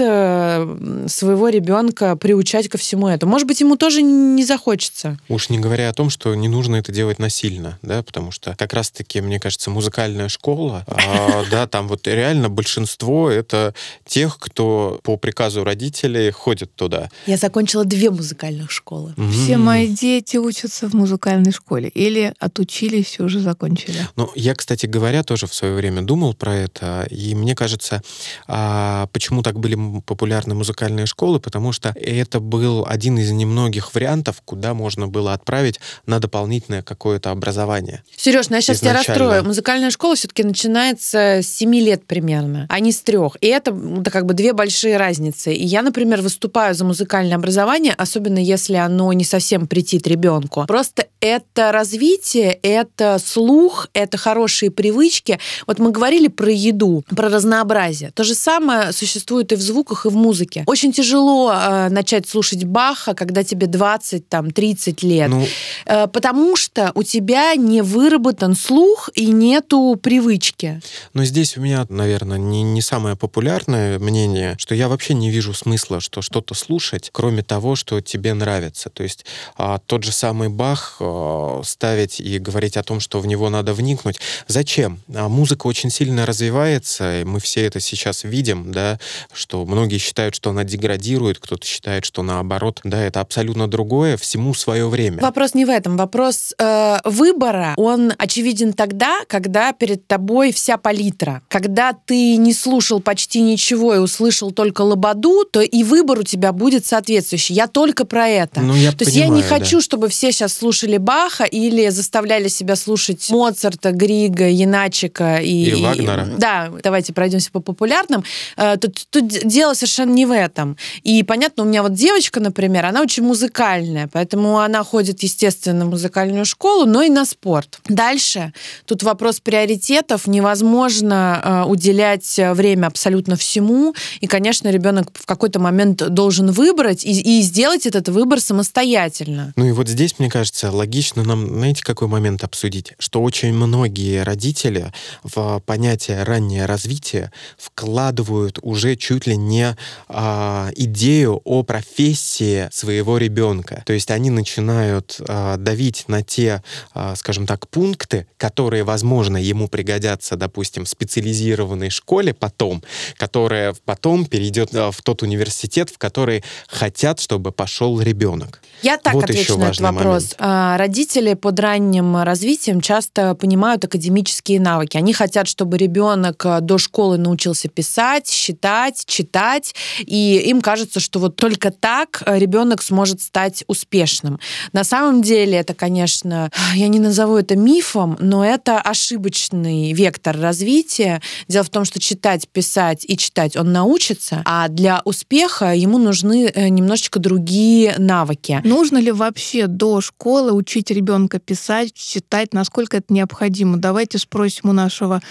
своего 1.07 1.50
ребенка 1.50 2.15
приучать 2.15 2.69
ко 2.69 2.77
всему 2.77 3.07
этому. 3.07 3.31
Может 3.31 3.48
быть, 3.48 3.62
ему 3.62 3.75
тоже 3.75 4.01
не 4.01 4.43
захочется. 4.43 5.19
Уж 5.29 5.50
не 5.50 5.60
говоря 5.60 5.89
о 5.89 5.93
том, 5.93 6.10
что 6.10 6.34
не 6.36 6.48
нужно 6.48 6.77
это 6.77 6.91
делать 6.91 7.19
насильно, 7.19 7.77
да, 7.81 8.03
потому 8.03 8.31
что 8.31 8.55
как 8.57 8.74
раз-таки, 8.74 9.22
мне 9.22 9.39
кажется, 9.39 9.69
музыкальная 9.69 10.29
школа, 10.29 10.86
а, 10.88 11.43
да, 11.51 11.67
там 11.67 11.88
вот 11.88 12.07
реально 12.07 12.50
большинство 12.50 13.29
это 13.29 13.74
тех, 14.05 14.38
кто 14.39 15.00
по 15.03 15.17
приказу 15.17 15.63
родителей 15.63 16.31
ходит 16.31 16.74
туда. 16.75 17.10
Я 17.25 17.38
закончила 17.38 17.86
две 17.86 18.10
музыкальных 18.10 18.72
школы. 18.72 19.13
Все 19.31 19.57
мои 19.57 19.88
дети 19.88 20.38
учатся 20.38 20.89
в 20.89 20.93
музыкальной 20.93 21.51
школе 21.51 21.89
или 21.89 22.34
отучились 22.39 23.17
и 23.19 23.24
уже 23.24 23.39
закончили. 23.39 24.07
Ну, 24.15 24.31
я, 24.36 24.55
кстати 24.55 24.86
говоря, 24.86 25.24
тоже 25.24 25.48
в 25.48 25.53
свое 25.53 25.74
время 25.74 26.01
думал 26.01 26.34
про 26.34 26.55
это, 26.55 27.07
и 27.10 27.36
мне 27.36 27.55
кажется, 27.55 28.01
а, 28.48 29.07
почему 29.13 29.43
так 29.43 29.60
были 29.60 29.75
популярны 30.17 30.55
музыкальные 30.55 31.05
школы, 31.05 31.39
потому 31.39 31.71
что 31.71 31.93
это 31.95 32.39
был 32.39 32.86
один 32.88 33.19
из 33.19 33.29
немногих 33.29 33.93
вариантов, 33.93 34.41
куда 34.43 34.74
можно 34.74 35.07
было 35.07 35.33
отправить 35.33 35.79
на 36.07 36.19
дополнительное 36.19 36.81
какое-то 36.81 37.29
образование. 37.29 38.01
Сереж, 38.15 38.50
ну 38.50 38.55
я 38.55 38.62
сейчас 38.62 38.77
Изначально. 38.77 39.03
тебя 39.03 39.13
расстрою. 39.13 39.43
Музыкальная 39.45 39.91
школа 39.91 40.15
все-таки 40.15 40.43
начинается 40.43 41.41
с 41.43 41.47
7 41.47 41.75
лет 41.75 42.07
примерно, 42.07 42.65
а 42.69 42.79
не 42.79 42.91
с 42.91 43.01
трех. 43.01 43.38
И 43.41 43.47
это, 43.47 43.77
это 44.01 44.09
как 44.09 44.25
бы 44.25 44.33
две 44.33 44.53
большие 44.53 44.97
разницы. 44.97 45.53
И 45.53 45.63
я, 45.63 45.83
например, 45.83 46.21
выступаю 46.21 46.74
за 46.74 46.83
музыкальное 46.83 47.36
образование, 47.36 47.93
особенно 47.95 48.39
если 48.39 48.75
оно 48.75 49.13
не 49.13 49.24
совсем 49.24 49.67
претит 49.67 50.07
ребенку. 50.07 50.65
Просто 50.65 51.05
это 51.19 51.71
развитие, 51.71 52.57
это 52.63 53.19
слух, 53.24 53.88
это 53.93 54.17
хорошие 54.17 54.71
привычки. 54.71 55.38
Вот 55.67 55.77
мы 55.77 55.91
говорили 55.91 56.27
про 56.27 56.51
еду, 56.51 57.03
про 57.15 57.29
разнообразие. 57.29 58.09
То 58.12 58.24
же 58.24 58.33
самое 58.33 58.91
существует 58.93 59.51
и 59.51 59.55
в 59.55 59.62
звуках, 59.62 60.06
и 60.07 60.09
в 60.09 60.15
музыке. 60.15 60.63
Очень 60.65 60.91
тяжело 60.91 61.51
э, 61.51 61.89
начать 61.89 62.27
слушать 62.27 62.63
Баха, 62.63 63.13
когда 63.13 63.43
тебе 63.43 63.67
20, 63.67 64.27
там, 64.27 64.51
30 64.51 65.03
лет. 65.03 65.29
Ну... 65.29 65.45
Э, 65.85 66.07
потому 66.07 66.55
что 66.55 66.91
у 66.95 67.03
тебя 67.03 67.55
не 67.55 67.81
выработан 67.81 68.55
слух 68.55 69.09
и 69.13 69.27
нету 69.27 69.97
привычки. 70.01 70.81
Но 71.13 71.23
здесь 71.25 71.57
у 71.57 71.61
меня, 71.61 71.85
наверное, 71.89 72.37
не, 72.37 72.63
не 72.63 72.81
самое 72.81 73.15
популярное 73.15 73.99
мнение, 73.99 74.55
что 74.57 74.75
я 74.75 74.87
вообще 74.87 75.13
не 75.13 75.29
вижу 75.29 75.53
смысла, 75.53 75.99
что 75.99 76.21
что-то 76.21 76.53
слушать, 76.53 77.09
кроме 77.11 77.43
того, 77.43 77.75
что 77.75 78.01
тебе 78.01 78.33
нравится. 78.33 78.89
То 78.89 79.03
есть 79.03 79.25
э, 79.57 79.77
тот 79.85 80.03
же 80.03 80.11
самый 80.11 80.49
Бах 80.49 80.97
э, 80.99 81.61
ставить 81.63 82.19
и 82.19 82.39
говорить 82.39 82.77
о 82.77 82.83
том, 82.83 82.99
что 82.99 83.19
в 83.19 83.27
него 83.27 83.49
надо 83.49 83.73
вникнуть. 83.73 84.19
Зачем? 84.47 84.99
А 85.13 85.27
музыка 85.27 85.67
очень 85.67 85.89
сильно 85.89 86.25
развивается, 86.25 87.21
и 87.21 87.23
мы 87.23 87.39
все 87.39 87.65
это 87.65 87.79
сейчас 87.79 88.23
видим, 88.23 88.71
да, 88.71 88.99
что 89.33 89.65
многие 89.65 89.97
считают, 89.98 90.36
что 90.36 90.50
она 90.50 90.63
деградирует, 90.63 91.39
кто-то 91.39 91.66
считает, 91.66 92.06
что 92.06 92.24
наоборот, 92.24 92.82
да, 92.84 93.01
это 93.01 93.22
абсолютно 93.22 93.68
другое, 93.68 94.18
всему 94.18 94.54
свое 94.54 94.88
время. 94.88 95.22
Вопрос 95.22 95.54
не 95.54 95.66
в 95.66 95.70
этом, 95.70 95.98
вопрос 95.98 96.54
э, 96.58 96.98
выбора, 97.04 97.74
он 97.77 98.13
очевиден 98.18 98.74
тогда, 98.74 99.20
когда 99.27 99.74
перед 99.74 100.08
тобой 100.08 100.51
вся 100.51 100.77
палитра. 100.77 101.42
Когда 101.48 101.94
ты 101.94 102.38
не 102.38 102.54
слушал 102.54 103.00
почти 103.00 103.42
ничего 103.42 103.96
и 103.96 103.98
услышал 103.98 104.51
только 104.51 104.82
лободу, 104.82 105.46
то 105.46 105.62
и 105.62 105.84
выбор 105.84 106.20
у 106.20 106.24
тебя 106.24 106.51
будет 106.51 106.86
соответствующий. 106.86 107.56
Я 107.56 107.68
только 107.68 108.06
про 108.06 108.27
это. 108.27 108.62
Ну, 108.62 108.75
я 108.75 108.92
то 108.92 109.00
понимаю, 109.00 109.16
есть 109.16 109.18
я 109.18 109.27
не 109.27 109.42
хочу, 109.42 109.77
да. 109.77 109.84
чтобы 109.84 110.10
все 110.10 110.32
сейчас 110.32 110.54
слушали 110.54 110.98
Баха 110.98 111.44
или 111.44 111.89
заставляли 111.89 112.48
себя 112.48 112.75
слушать 112.75 113.30
Моцарта, 113.30 113.92
Грига, 113.92 114.48
Яначика 114.48 115.38
и... 115.38 115.66
И 115.66 115.84
Вагнера. 115.84 116.27
И, 116.36 116.39
да, 116.39 116.72
давайте 116.84 117.13
пройдемся 117.13 117.51
по 117.51 117.60
популярным. 117.60 118.24
Э, 118.58 118.77
тут, 118.77 119.06
тут 119.10 119.27
дело 119.27 119.74
совершенно 119.74 119.87
не 120.13 120.25
в 120.25 120.32
этом. 120.32 120.77
И 121.03 121.24
понятно, 121.24 121.63
у 121.63 121.65
меня 121.65 121.84
вот 121.84 121.94
девочка, 121.94 122.39
например, 122.39 122.86
она 122.86 123.01
очень 123.01 123.24
музыкальная, 123.24 124.10
поэтому 124.12 124.60
она 124.60 124.84
ходит, 124.84 125.24
естественно, 125.24 125.86
в 125.86 125.89
музыкальную 125.89 126.46
школу, 126.46 126.86
но 126.86 127.01
и 127.01 127.10
на 127.10 127.25
спорт. 127.25 127.79
Дальше 127.88 128.53
тут 128.86 129.03
вопрос 129.03 129.39
приоритетов. 129.39 130.27
Невозможно 130.27 131.41
э, 131.44 131.70
уделять 131.70 132.38
время 132.38 132.88
абсолютно 132.88 133.36
всему. 133.36 133.96
И, 134.20 134.27
конечно, 134.27 134.70
ребенок 134.70 135.10
в 135.13 135.25
какой-то 135.25 135.60
момент 135.60 136.08
должен 136.10 136.51
выбрать 136.51 137.06
и, 137.06 137.39
и 137.39 137.41
сделать 137.41 137.86
этот 137.86 138.10
выбор 138.10 138.39
самостоятельно. 138.39 139.53
Ну 139.56 139.65
и 139.65 139.72
вот 139.72 139.88
здесь, 139.88 140.20
мне 140.20 140.29
кажется, 140.29 140.72
логично 140.72 141.24
нам, 141.24 141.48
знаете, 141.48 141.84
какой 141.84 142.08
момент 142.08 142.44
обсудить? 142.44 142.94
Что 143.00 143.22
очень 143.22 143.53
многие 143.53 144.24
родители 144.24 144.91
в 145.24 145.62
понятие 145.65 146.24
раннее 146.24 146.65
развитие 146.65 147.32
вкладывают 147.58 148.60
уже 148.62 148.96
чуть 148.96 149.27
ли 149.27 149.36
не 149.36 149.66
а, 150.07 150.69
идею 150.75 151.41
о 151.43 151.63
профессии 151.63 152.69
своего 152.71 153.17
ребенка. 153.17 153.83
То 153.86 153.93
есть 153.93 154.12
они 154.12 154.29
начинают 154.29 155.19
а, 155.27 155.57
давить 155.57 156.05
на 156.07 156.24
те, 156.24 156.62
а, 156.93 157.15
скажем 157.15 157.45
так, 157.47 157.67
пункты, 157.67 158.27
которые, 158.38 158.83
возможно, 158.83 159.38
ему 159.38 159.67
пригодятся, 159.67 160.36
допустим, 160.36 160.86
в 160.86 160.89
специализированной 160.89 161.89
школе 161.89 162.33
потом, 162.33 162.83
которая 163.17 163.75
потом 163.86 164.25
перейдет 164.25 164.74
а, 164.75 164.91
в 164.91 165.01
тот 165.01 165.24
университет, 165.24 165.89
в 165.89 165.97
который 165.97 166.43
хотят, 166.67 167.19
чтобы 167.19 167.51
пошел 167.51 168.00
ребенок. 168.00 168.62
Я 168.83 168.97
так 168.97 169.13
вот 169.13 169.24
отвечу 169.24 169.57
на 169.57 169.69
этот 169.69 169.79
вопрос. 169.79 170.36
Момент. 170.38 170.79
Родители 170.79 171.33
под 171.33 171.59
ранним 171.59 172.17
развитием 172.17 172.79
часто 172.81 173.33
понимают 173.33 173.83
академические 173.83 174.59
навыки. 174.59 174.97
Они 174.97 175.13
хотят, 175.13 175.47
чтобы 175.47 175.77
ребенок 175.77 176.45
до 176.62 176.77
школы 176.77 177.17
научился 177.17 177.69
писать, 177.69 178.29
считать, 178.29 179.03
читать, 179.05 179.56
и 179.99 180.39
им 180.45 180.61
кажется, 180.61 180.99
что 180.99 181.19
вот 181.19 181.35
только 181.35 181.71
так 181.71 182.23
ребенок 182.25 182.81
сможет 182.81 183.21
стать 183.21 183.63
успешным. 183.67 184.39
На 184.73 184.83
самом 184.83 185.21
деле 185.21 185.57
это, 185.57 185.73
конечно, 185.73 186.51
я 186.75 186.87
не 186.87 186.99
назову 186.99 187.37
это 187.37 187.55
мифом, 187.55 188.17
но 188.19 188.45
это 188.45 188.79
ошибочный 188.79 189.93
вектор 189.93 190.37
развития. 190.39 191.21
Дело 191.47 191.63
в 191.63 191.69
том, 191.69 191.85
что 191.85 191.99
читать, 191.99 192.47
писать 192.47 193.05
и 193.07 193.17
читать 193.17 193.55
он 193.55 193.71
научится, 193.71 194.41
а 194.45 194.67
для 194.67 195.01
успеха 195.05 195.73
ему 195.73 195.97
нужны 195.97 196.51
э, 196.53 196.69
немножечко 196.69 197.19
другие 197.19 197.95
навыки. 197.97 198.61
Нужно 198.63 198.97
ли 198.97 199.11
вообще 199.11 199.67
до 199.67 200.01
школы 200.01 200.51
учить 200.51 200.91
ребенка 200.91 201.39
писать, 201.39 201.93
читать, 201.93 202.53
насколько 202.53 202.97
это 202.97 203.13
необходимо? 203.13 203.77
Давайте 203.77 204.17
спросим 204.17 204.69
у 204.69 204.73
нашего 204.73 205.21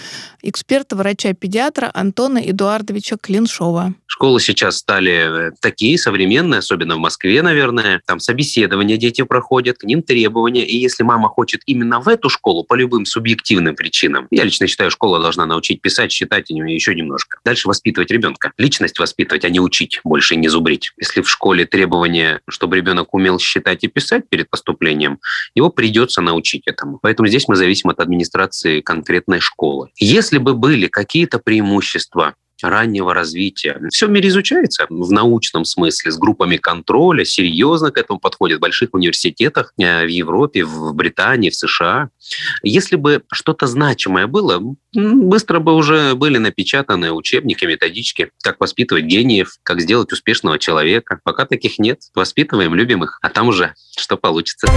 эксперта, 0.41 0.95
врача-педиатра 0.95 1.91
Антона 1.93 2.39
Эдуардовича 2.39 3.17
Клиншова. 3.17 3.93
Школы 4.17 4.41
сейчас 4.41 4.77
стали 4.77 5.49
э, 5.49 5.51
такие 5.61 5.95
современные, 5.99 6.57
особенно 6.57 6.95
в 6.95 6.97
Москве, 6.97 7.43
наверное. 7.43 8.01
Там 8.07 8.19
собеседования 8.19 8.97
дети 8.97 9.21
проходят, 9.21 9.77
к 9.77 9.83
ним 9.83 10.01
требования. 10.01 10.65
И 10.65 10.75
если 10.75 11.03
мама 11.03 11.29
хочет 11.29 11.61
именно 11.67 11.99
в 11.99 12.07
эту 12.07 12.27
школу 12.27 12.63
по 12.63 12.73
любым 12.73 13.05
субъективным 13.05 13.75
причинам, 13.75 14.25
я 14.31 14.43
лично 14.43 14.65
считаю, 14.65 14.89
школа 14.89 15.19
должна 15.19 15.45
научить 15.45 15.81
писать, 15.81 16.11
считать 16.11 16.49
и 16.49 16.55
еще 16.55 16.95
немножко. 16.95 17.37
Дальше 17.45 17.67
воспитывать 17.67 18.09
ребенка. 18.09 18.53
Личность 18.57 18.97
воспитывать, 18.97 19.45
а 19.45 19.49
не 19.49 19.59
учить, 19.59 19.99
больше 20.03 20.35
не 20.35 20.47
зубрить. 20.47 20.93
Если 20.97 21.21
в 21.21 21.29
школе 21.29 21.67
требования, 21.67 22.41
чтобы 22.49 22.75
ребенок 22.77 23.13
умел 23.13 23.37
считать 23.37 23.83
и 23.83 23.87
писать 23.87 24.27
перед 24.27 24.49
поступлением, 24.49 25.19
его 25.53 25.69
придется 25.69 26.21
научить 26.21 26.63
этому. 26.65 26.97
Поэтому 27.03 27.27
здесь 27.27 27.47
мы 27.47 27.55
зависим 27.55 27.91
от 27.91 27.99
администрации 27.99 28.81
конкретной 28.81 29.41
школы. 29.41 29.89
Если 29.99 30.39
бы 30.39 30.55
были 30.55 30.87
какие-то 30.87 31.37
преимущества 31.37 32.33
раннего 32.61 33.13
развития. 33.13 33.79
Все 33.91 34.07
в 34.07 34.09
мире 34.09 34.29
изучается 34.29 34.85
в 34.89 35.11
научном 35.11 35.65
смысле, 35.65 36.11
с 36.11 36.17
группами 36.17 36.57
контроля, 36.57 37.25
серьезно 37.25 37.91
к 37.91 37.97
этому 37.97 38.19
подходят 38.19 38.57
в 38.57 38.61
больших 38.61 38.89
университетах 38.93 39.73
э, 39.77 40.05
в 40.05 40.09
Европе, 40.09 40.63
в 40.63 40.93
Британии, 40.93 41.49
в 41.49 41.55
США. 41.55 42.09
Если 42.63 42.95
бы 42.95 43.23
что-то 43.31 43.67
значимое 43.67 44.27
было, 44.27 44.61
быстро 44.93 45.59
бы 45.59 45.73
уже 45.73 46.15
были 46.15 46.37
напечатаны 46.37 47.11
учебники, 47.11 47.65
методички, 47.65 48.31
как 48.43 48.59
воспитывать 48.59 49.05
гениев, 49.05 49.57
как 49.63 49.81
сделать 49.81 50.11
успешного 50.11 50.59
человека. 50.59 51.19
Пока 51.23 51.45
таких 51.45 51.79
нет. 51.79 52.01
Воспитываем, 52.15 52.75
любим 52.75 53.03
их, 53.03 53.19
а 53.21 53.29
там 53.29 53.47
уже 53.47 53.73
что 53.97 54.17
получится. 54.17 54.67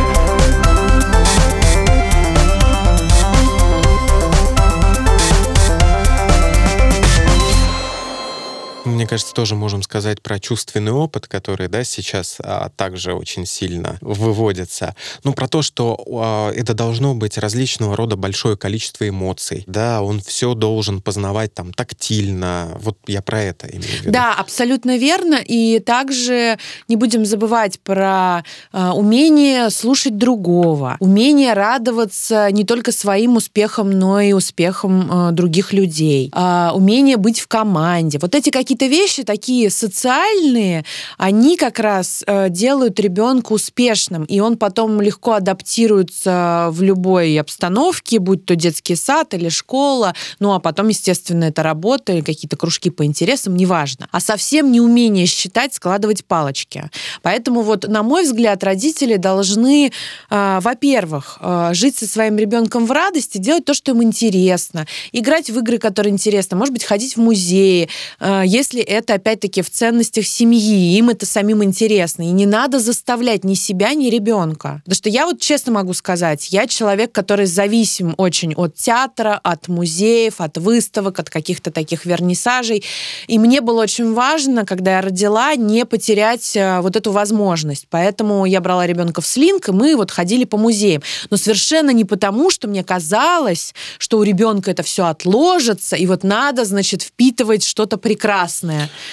Мне 8.91 9.07
кажется, 9.07 9.35
тоже 9.35 9.55
можем 9.55 9.83
сказать 9.83 10.23
про 10.23 10.39
чувственный 10.39 10.93
опыт, 10.93 11.27
который, 11.27 11.69
да, 11.69 11.85
сейчас 11.85 12.37
а, 12.41 12.71
также 12.77 13.15
очень 13.15 13.47
сильно 13.47 13.99
выводится. 14.01 14.95
Ну, 15.25 15.33
про 15.33 15.49
то, 15.49 15.63
что 15.63 15.99
а, 16.07 16.53
это 16.53 16.75
должно 16.75 17.15
быть 17.15 17.39
различного 17.39 17.97
рода 17.97 18.17
большое 18.17 18.57
количество 18.57 19.09
эмоций. 19.09 19.65
Да, 19.67 20.03
он 20.03 20.21
все 20.21 20.55
должен 20.55 21.01
познавать 21.01 21.55
там 21.55 21.73
тактильно. 21.73 22.77
Вот 22.81 22.99
я 23.07 23.23
про 23.23 23.43
это 23.43 23.67
имею 23.67 23.83
в 23.83 24.01
виду. 24.03 24.13
Да, 24.13 24.35
абсолютно 24.35 24.97
верно. 24.97 25.37
И 25.45 25.81
также 25.81 26.59
не 26.89 26.97
будем 26.97 27.25
забывать 27.25 27.81
про 27.81 28.45
а, 28.73 28.95
умение 28.95 29.71
слушать 29.71 30.17
другого, 30.17 30.97
умение 31.01 31.53
радоваться 31.53 32.51
не 32.51 32.65
только 32.65 32.93
своим 32.93 33.37
успехам, 33.37 33.91
но 33.91 34.21
и 34.21 34.33
успехам 34.33 35.09
а, 35.11 35.31
других 35.33 35.73
людей, 35.73 36.31
а, 36.33 36.73
умение 36.75 37.17
быть 37.17 37.41
в 37.41 37.49
команде. 37.49 38.19
Вот 38.21 38.35
эти 38.35 38.51
какие-то 38.51 38.80
вещи 38.89 39.23
такие 39.23 39.71
социальные, 39.71 40.85
они 41.19 41.57
как 41.57 41.79
раз 41.79 42.23
э, 42.27 42.49
делают 42.51 42.99
ребенка 43.01 43.53
успешным, 43.53 44.25
и 44.25 44.41
он 44.41 44.57
потом 44.57 45.01
легко 45.01 45.33
адаптируется 45.33 46.69
в 46.71 46.83
любой 46.83 47.39
обстановке, 47.39 48.19
будь 48.19 48.45
то 48.45 48.57
детский 48.57 48.97
сад 48.97 49.35
или 49.35 49.49
школа, 49.49 50.15
ну 50.39 50.53
а 50.53 50.61
потом, 50.61 50.89
естественно, 50.89 51.45
это 51.45 51.63
работа 51.63 52.13
или 52.13 52.23
какие-то 52.23 52.57
кружки 52.57 52.91
по 52.91 53.05
интересам, 53.05 53.57
неважно. 53.57 54.09
А 54.11 54.21
совсем 54.21 54.71
не 54.73 54.81
умение 54.81 55.27
считать, 55.27 55.75
складывать 55.75 56.25
палочки. 56.25 56.91
Поэтому 57.23 57.63
вот, 57.63 57.89
на 57.89 58.03
мой 58.03 58.25
взгляд, 58.25 58.65
родители 58.65 59.17
должны, 59.17 59.93
э, 60.31 60.59
во-первых, 60.61 61.39
э, 61.41 61.71
жить 61.73 61.97
со 61.97 62.07
своим 62.07 62.37
ребенком 62.39 62.87
в 62.87 62.93
радости, 62.93 63.39
делать 63.39 63.65
то, 63.65 63.75
что 63.75 63.93
им 63.93 64.03
интересно, 64.03 64.87
играть 65.13 65.51
в 65.51 65.59
игры, 65.59 65.79
которые 65.79 66.13
интересны, 66.13 66.57
может 66.57 66.73
быть, 66.73 66.85
ходить 66.85 67.17
в 67.17 67.21
музеи, 67.21 67.89
э, 68.21 68.43
если 68.71 68.83
это 68.85 69.15
опять-таки 69.15 69.63
в 69.63 69.71
ценностях 69.71 70.27
семьи, 70.27 70.97
им 70.97 71.09
это 71.09 71.27
самим 71.27 71.65
интересно. 71.65 72.23
И 72.23 72.31
не 72.31 72.47
надо 72.47 72.79
заставлять 72.79 73.43
ни 73.43 73.55
себя, 73.55 73.95
ни 73.95 74.09
ребенка. 74.11 74.81
Потому 74.85 74.95
что 74.95 75.09
я 75.09 75.27
вот 75.27 75.41
честно 75.41 75.73
могу 75.73 75.93
сказать, 75.93 76.53
я 76.53 76.69
человек, 76.69 77.11
который 77.11 77.47
зависим 77.47 78.15
очень 78.17 78.55
от 78.55 78.77
театра, 78.77 79.41
от 79.43 79.67
музеев, 79.67 80.41
от 80.41 80.57
выставок, 80.57 81.19
от 81.19 81.31
каких-то 81.31 81.73
таких 81.73 82.07
вернисажей. 82.07 82.85
И 83.27 83.41
мне 83.41 83.61
было 83.61 83.83
очень 83.83 84.13
важно, 84.13 84.65
когда 84.65 84.93
я 84.93 85.01
родила, 85.01 85.57
не 85.57 85.85
потерять 85.85 86.57
э, 86.57 86.81
вот 86.81 86.95
эту 86.95 87.11
возможность. 87.11 87.87
Поэтому 87.91 88.45
я 88.45 88.61
брала 88.61 88.87
ребенка 88.87 89.21
в 89.21 89.27
слинг, 89.27 89.69
и 89.69 89.73
мы 89.73 89.97
вот 89.97 90.13
ходили 90.13 90.45
по 90.45 90.57
музеям. 90.57 91.03
Но 91.31 91.37
совершенно 91.37 91.91
не 91.91 92.05
потому, 92.05 92.51
что 92.51 92.69
мне 92.69 92.85
казалось, 92.85 93.75
что 93.99 94.19
у 94.19 94.23
ребенка 94.23 94.71
это 94.71 94.85
все 94.85 95.07
отложится, 95.07 95.97
и 95.97 96.07
вот 96.07 96.23
надо, 96.23 96.65
значит, 96.65 97.03
впитывать 97.03 97.65
что-то 97.65 97.97
прекрасное. 97.97 98.50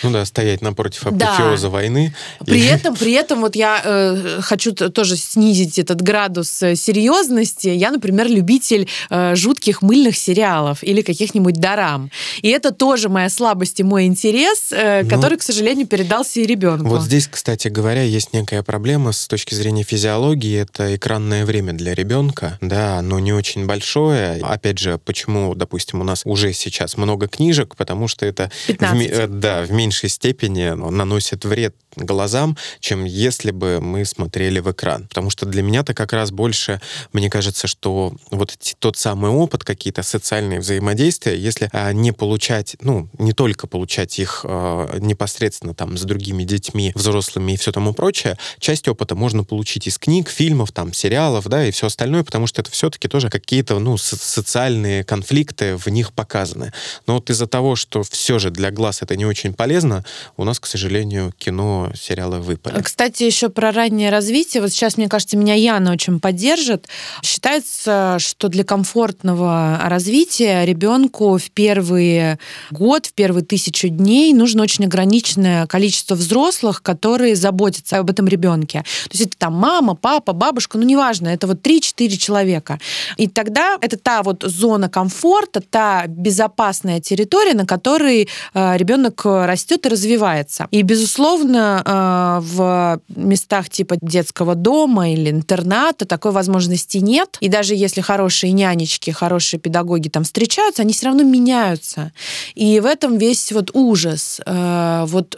Ну 0.03 0.12
да, 0.12 0.25
стоять 0.25 0.62
напротив 0.62 1.08
апофеоза 1.08 1.63
да. 1.63 1.70
войны. 1.70 2.13
При 2.46 2.60
и... 2.60 2.65
этом, 2.65 2.96
при 2.96 3.13
этом 3.13 3.41
вот 3.41 3.56
я 3.56 3.82
э, 3.84 4.39
хочу 4.41 4.74
тоже 4.74 5.17
снизить 5.17 5.79
этот 5.79 6.01
градус 6.01 6.62
э, 6.63 6.75
серьезности. 6.75 7.67
Я, 7.67 7.91
например, 7.91 8.27
любитель 8.27 8.88
э, 9.10 9.36
жутких 9.36 9.82
мыльных 9.82 10.17
сериалов 10.17 10.84
или 10.84 11.01
каких-нибудь 11.01 11.56
дарам. 11.56 12.12
И 12.41 12.50
это 12.50 12.72
тоже 12.72 13.10
моя 13.10 13.29
слабость 13.29 13.79
и 13.79 13.84
мой 13.84 14.06
интерес, 14.06 14.72
э, 14.72 15.03
ну, 15.03 15.10
который, 15.10 15.38
к 15.38 15.44
сожалению, 15.44 15.88
передался 15.88 16.39
и 16.39 16.46
ребенку. 16.46 16.88
Вот 16.88 17.03
здесь, 17.03 17.27
кстати 17.27 17.67
говоря, 17.67 18.03
есть 18.03 18.34
некая 18.34 18.63
проблема 18.63 19.12
с 19.12 19.27
точки 19.27 19.53
зрения 19.53 19.84
физиологии. 19.84 20.58
Это 20.60 20.96
экранное 20.96 21.46
время 21.46 21.74
для 21.74 21.94
ребенка. 21.94 22.58
Да, 22.62 22.98
оно 22.98 23.20
не 23.20 23.34
очень 23.34 23.65
большое. 23.65 24.41
Опять 24.41 24.79
же, 24.79 24.98
почему, 24.98 25.56
допустим, 25.56 26.01
у 26.01 26.03
нас 26.03 26.22
уже 26.25 26.53
сейчас 26.53 26.98
много 26.98 27.27
книжек, 27.27 27.75
потому 27.75 28.08
что 28.08 28.25
это 28.25 28.51
в, 28.67 28.72
э, 28.72 29.27
да, 29.28 29.64
в 29.64 29.72
меньшей 29.72 30.10
степени 30.10 30.70
наносит 30.70 31.46
вред 31.46 31.76
глазам, 32.06 32.58
чем 32.80 33.06
если 33.06 33.52
бы 33.52 33.80
мы 33.82 34.06
смотрели 34.06 34.60
в 34.60 34.72
экран. 34.72 35.08
Потому 35.08 35.30
что 35.30 35.46
для 35.46 35.64
меня-то 35.64 35.94
как 35.94 36.14
раз 36.14 36.32
больше, 36.32 36.82
мне 37.14 37.30
кажется, 37.30 37.68
что 37.68 38.14
вот 38.32 38.58
тот 38.80 38.98
самый 38.98 39.32
опыт, 39.32 39.64
какие-то 39.64 40.04
социальные 40.04 40.60
взаимодействия, 40.60 41.38
если 41.38 41.70
а, 41.74 41.92
не 41.94 42.12
получать, 42.12 42.76
ну, 42.82 43.10
не 43.18 43.34
только 43.34 43.68
получать 43.68 44.20
их 44.20 44.42
а, 44.44 44.98
непосредственно 45.00 45.74
там 45.74 45.98
с 45.98 46.04
другими 46.04 46.44
детьми, 46.44 46.92
взрослыми 46.96 47.54
и 47.54 47.58
все 47.58 47.72
тому 47.72 47.94
прочее, 47.94 48.38
часть 48.60 48.88
опыта 48.88 49.16
можно 49.16 49.44
получить 49.44 49.88
из 49.88 49.98
книг, 49.98 50.30
фильмов, 50.30 50.72
там, 50.72 50.94
сериалов, 50.94 51.48
да, 51.48 51.66
и 51.66 51.72
все 51.72 51.88
остальное, 51.88 52.24
потому 52.24 52.48
что 52.48 52.62
это 52.62 52.72
все-таки 52.72 53.08
тоже 53.08 53.30
какие-то, 53.30 53.80
ну, 53.80 53.98
со- 53.98 54.18
социальные 54.18 55.04
конфликты 55.04 55.78
в 55.78 55.88
них 55.88 56.14
показаны. 56.14 56.74
Но 57.08 57.16
вот 57.16 57.30
из-за 57.30 57.48
того, 57.48 57.76
что 57.76 58.04
все 58.04 58.40
же 58.40 58.52
для 58.52 58.72
глаз 58.72 59.02
это 59.02 59.16
не 59.18 59.26
очень 59.26 59.54
полезно, 59.54 60.06
у 60.38 60.44
нас, 60.44 60.60
к 60.60 60.66
сожалению, 60.66 61.34
кино 61.38 61.92
сериалы 61.96 62.40
выпали. 62.40 62.82
Кстати, 62.82 63.24
еще 63.24 63.50
про 63.50 63.72
раннее 63.72 64.10
развитие. 64.10 64.62
Вот 64.62 64.72
сейчас, 64.72 64.98
мне 64.98 65.10
кажется, 65.10 65.36
меня 65.36 65.56
Яна 65.56 65.92
очень 65.92 66.20
поддержит. 66.20 66.88
Считается, 67.24 68.18
что 68.20 68.48
для 68.48 68.64
комфортного 68.64 69.80
развития 69.84 70.64
ребенку 70.66 71.38
в 71.38 71.52
первый 71.52 72.38
год, 72.72 73.08
в 73.08 73.14
первые 73.14 73.44
тысячу 73.44 73.90
дней 73.90 74.34
нужно 74.34 74.64
очень 74.64 74.86
ограниченное 74.86 75.66
количество 75.68 76.16
взрослых, 76.16 76.82
которые 76.82 77.36
заботятся 77.36 77.98
об 77.98 78.10
этом 78.10 78.28
ребенке. 78.28 78.84
То 79.06 79.18
есть 79.18 79.28
это 79.28 79.38
там 79.38 79.54
мама, 79.54 79.96
папа, 79.96 80.34
бабушка, 80.34 80.78
ну 80.78 80.84
неважно, 80.84 81.30
это 81.30 81.48
вот 81.48 81.66
3-4 81.66 82.18
человека. 82.18 82.80
И 83.18 83.28
тогда 83.28 83.78
это 83.82 83.98
та 83.98 84.22
вот 84.22 84.44
зона 84.44 84.90
комфорта, 84.90 85.62
та 85.62 86.06
безопасная 86.08 87.02
территория, 87.02 87.56
на 87.56 87.66
которой 87.66 88.30
э, 88.54 88.78
ребенок 89.08 89.48
растет 89.48 89.86
и 89.86 89.90
развивается. 89.90 90.68
И, 90.72 90.82
безусловно, 90.82 91.82
э, 91.86 92.40
в 92.42 93.02
местах 93.16 93.70
типа 93.70 93.98
детского 94.02 94.56
дома 94.56 95.10
или 95.12 95.30
интерната 95.30 96.06
такой 96.06 96.32
возможности 96.32 96.98
нет. 96.98 97.38
И 97.40 97.50
даже 97.50 97.76
если 97.76 98.02
хорошие 98.02 98.52
нянечки, 98.52 99.12
хорошие 99.12 99.60
педагоги 99.60 100.10
там 100.10 100.24
встречаются, 100.24 100.82
они 100.84 100.94
все 100.94 101.08
равно 101.08 101.24
меняются. 101.24 102.12
И 102.56 102.80
в 102.80 102.86
этом 102.86 103.18
весь 103.18 103.52
вот 103.52 103.72
ужас. 103.74 104.42
Э, 104.46 105.06
вот 105.08 105.38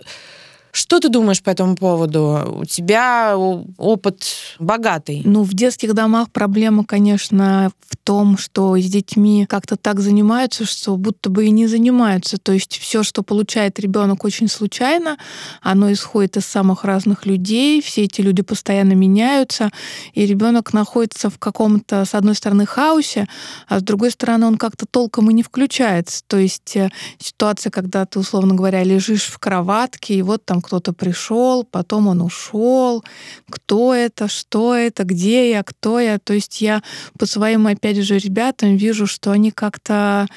что 0.71 0.99
ты 0.99 1.09
думаешь 1.09 1.41
по 1.41 1.49
этому 1.49 1.75
поводу? 1.75 2.59
У 2.61 2.65
тебя 2.65 3.35
опыт 3.37 4.23
богатый. 4.59 5.21
Ну, 5.25 5.43
в 5.43 5.53
детских 5.53 5.93
домах 5.93 6.31
проблема, 6.31 6.85
конечно, 6.85 7.71
в 7.87 7.97
том, 7.97 8.37
что 8.37 8.77
с 8.77 8.85
детьми 8.85 9.45
как-то 9.47 9.75
так 9.75 9.99
занимаются, 9.99 10.65
что 10.65 10.95
будто 10.95 11.29
бы 11.29 11.45
и 11.45 11.51
не 11.51 11.67
занимаются. 11.67 12.37
То 12.37 12.51
есть 12.51 12.77
все, 12.77 13.03
что 13.03 13.23
получает 13.23 13.79
ребенок, 13.79 14.23
очень 14.23 14.47
случайно. 14.47 15.17
Оно 15.61 15.91
исходит 15.91 16.37
из 16.37 16.45
самых 16.45 16.83
разных 16.83 17.25
людей. 17.25 17.81
Все 17.81 18.03
эти 18.03 18.21
люди 18.21 18.41
постоянно 18.41 18.93
меняются. 18.93 19.71
И 20.13 20.25
ребенок 20.25 20.73
находится 20.73 21.29
в 21.29 21.39
каком-то, 21.39 22.05
с 22.05 22.13
одной 22.13 22.35
стороны, 22.35 22.65
хаосе, 22.65 23.27
а 23.67 23.79
с 23.79 23.83
другой 23.83 24.11
стороны, 24.11 24.45
он 24.45 24.57
как-то 24.57 24.85
толком 24.85 25.29
и 25.29 25.33
не 25.33 25.43
включается. 25.43 26.23
То 26.27 26.37
есть 26.37 26.75
э, 26.75 26.89
ситуация, 27.17 27.71
когда 27.71 28.05
ты, 28.05 28.19
условно 28.19 28.53
говоря, 28.55 28.83
лежишь 28.83 29.25
в 29.25 29.39
кроватке, 29.39 30.15
и 30.15 30.21
вот 30.21 30.45
там 30.45 30.58
кто-то 30.61 30.93
пришел, 30.93 31.63
потом 31.63 32.07
он 32.07 32.21
ушел, 32.21 33.03
кто 33.49 33.93
это, 33.93 34.27
что 34.27 34.75
это, 34.75 35.03
где 35.03 35.51
я, 35.51 35.63
кто 35.63 35.99
я. 35.99 36.19
То 36.19 36.33
есть 36.33 36.61
я 36.61 36.81
по 37.17 37.25
своим, 37.25 37.67
опять 37.67 37.97
же, 37.97 38.17
ребятам 38.17 38.75
вижу, 38.75 39.07
что 39.07 39.31
они 39.31 39.51
как-то 39.51 40.27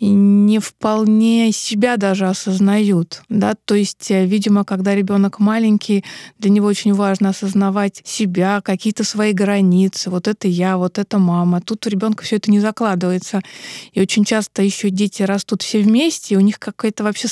не 0.00 0.58
вполне 0.58 1.52
себя 1.52 1.96
даже 1.96 2.26
осознают. 2.26 3.22
Да? 3.28 3.54
То 3.64 3.74
есть, 3.74 4.10
э, 4.10 4.26
видимо, 4.26 4.64
когда 4.64 4.94
ребенок 4.94 5.38
маленький, 5.38 6.04
для 6.38 6.50
него 6.50 6.66
очень 6.66 6.92
важно 6.94 7.30
осознавать 7.30 8.02
себя, 8.04 8.60
какие-то 8.60 9.04
свои 9.04 9.32
границы. 9.32 10.10
Вот 10.10 10.28
это 10.28 10.48
я, 10.48 10.76
вот 10.76 10.98
это 10.98 11.18
мама. 11.18 11.60
Тут 11.60 11.86
у 11.86 11.90
ребенка 11.90 12.24
все 12.24 12.36
это 12.36 12.50
не 12.50 12.60
закладывается. 12.60 13.42
И 13.92 14.00
очень 14.00 14.24
часто 14.24 14.62
еще 14.62 14.90
дети 14.90 15.22
растут 15.22 15.62
все 15.62 15.80
вместе, 15.80 16.34
и 16.34 16.38
у 16.38 16.40
них 16.40 16.58
какая-то 16.58 17.04
вообще 17.04 17.28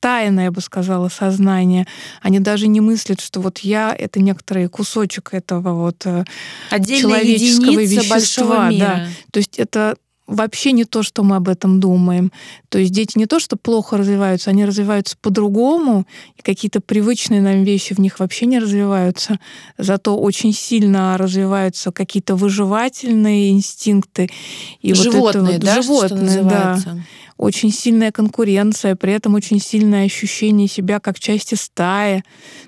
тайное, 0.00 0.44
я 0.44 0.50
бы 0.50 0.60
сказала, 0.60 1.08
сознание. 1.08 1.86
Они 2.22 2.40
даже 2.40 2.68
не 2.68 2.80
мыслят, 2.80 3.20
что 3.20 3.40
вот 3.40 3.58
я— 3.58 3.94
это 3.98 4.20
некоторый 4.20 4.68
кусочек 4.68 5.30
этого 5.32 5.74
вот 5.74 6.06
э, 6.06 6.24
Отдельная 6.70 7.20
человеческого 7.20 7.80
вещества. 7.80 8.70
Да. 8.72 9.06
То 9.30 9.38
есть 9.38 9.58
это 9.58 9.96
вообще 10.26 10.72
не 10.72 10.84
то, 10.84 11.02
что 11.02 11.22
мы 11.22 11.36
об 11.36 11.48
этом 11.48 11.80
думаем. 11.80 12.32
То 12.68 12.78
есть 12.78 12.92
дети 12.92 13.16
не 13.16 13.26
то, 13.26 13.38
что 13.38 13.56
плохо 13.56 13.96
развиваются, 13.96 14.50
они 14.50 14.64
развиваются 14.64 15.16
по-другому, 15.20 16.06
и 16.36 16.42
какие-то 16.42 16.80
привычные 16.80 17.40
нам 17.40 17.64
вещи 17.64 17.94
в 17.94 17.98
них 17.98 18.18
вообще 18.18 18.46
не 18.46 18.58
развиваются. 18.58 19.38
Зато 19.78 20.16
очень 20.16 20.52
сильно 20.52 21.16
развиваются 21.16 21.92
какие-то 21.92 22.34
выживательные 22.34 23.50
инстинкты. 23.50 24.28
И 24.80 24.92
животные, 24.94 25.20
вот 25.20 25.34
это 25.34 25.52
вот, 25.52 25.60
да? 25.60 25.82
Животные, 25.82 26.42
да 26.42 26.78
очень 27.36 27.70
сильная 27.70 28.12
конкуренция, 28.12 28.96
при 28.96 29.12
этом 29.12 29.34
очень 29.34 29.60
сильное 29.60 30.06
ощущение 30.06 30.68
себя 30.68 31.00
как 31.00 31.18
части 31.18 31.54
стаи. 31.54 32.22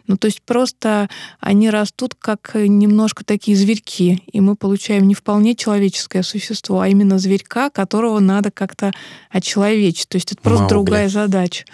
Ну, 0.06 0.16
то 0.16 0.26
есть 0.26 0.42
просто 0.42 1.08
они 1.40 1.70
растут 1.70 2.14
как 2.14 2.52
немножко 2.54 3.24
такие 3.24 3.56
зверьки, 3.56 4.22
и 4.30 4.40
мы 4.40 4.56
получаем 4.56 5.06
не 5.06 5.14
вполне 5.14 5.54
человеческое 5.54 6.22
существо, 6.22 6.80
а 6.80 6.88
именно 6.88 7.18
зверька, 7.18 7.70
которого 7.70 8.18
надо 8.18 8.50
как-то 8.50 8.92
очеловечить. 9.30 10.08
То 10.08 10.16
есть 10.16 10.32
это 10.32 10.42
просто 10.42 10.62
Маугли. 10.64 10.74
другая 10.74 11.08
задача. 11.08 11.64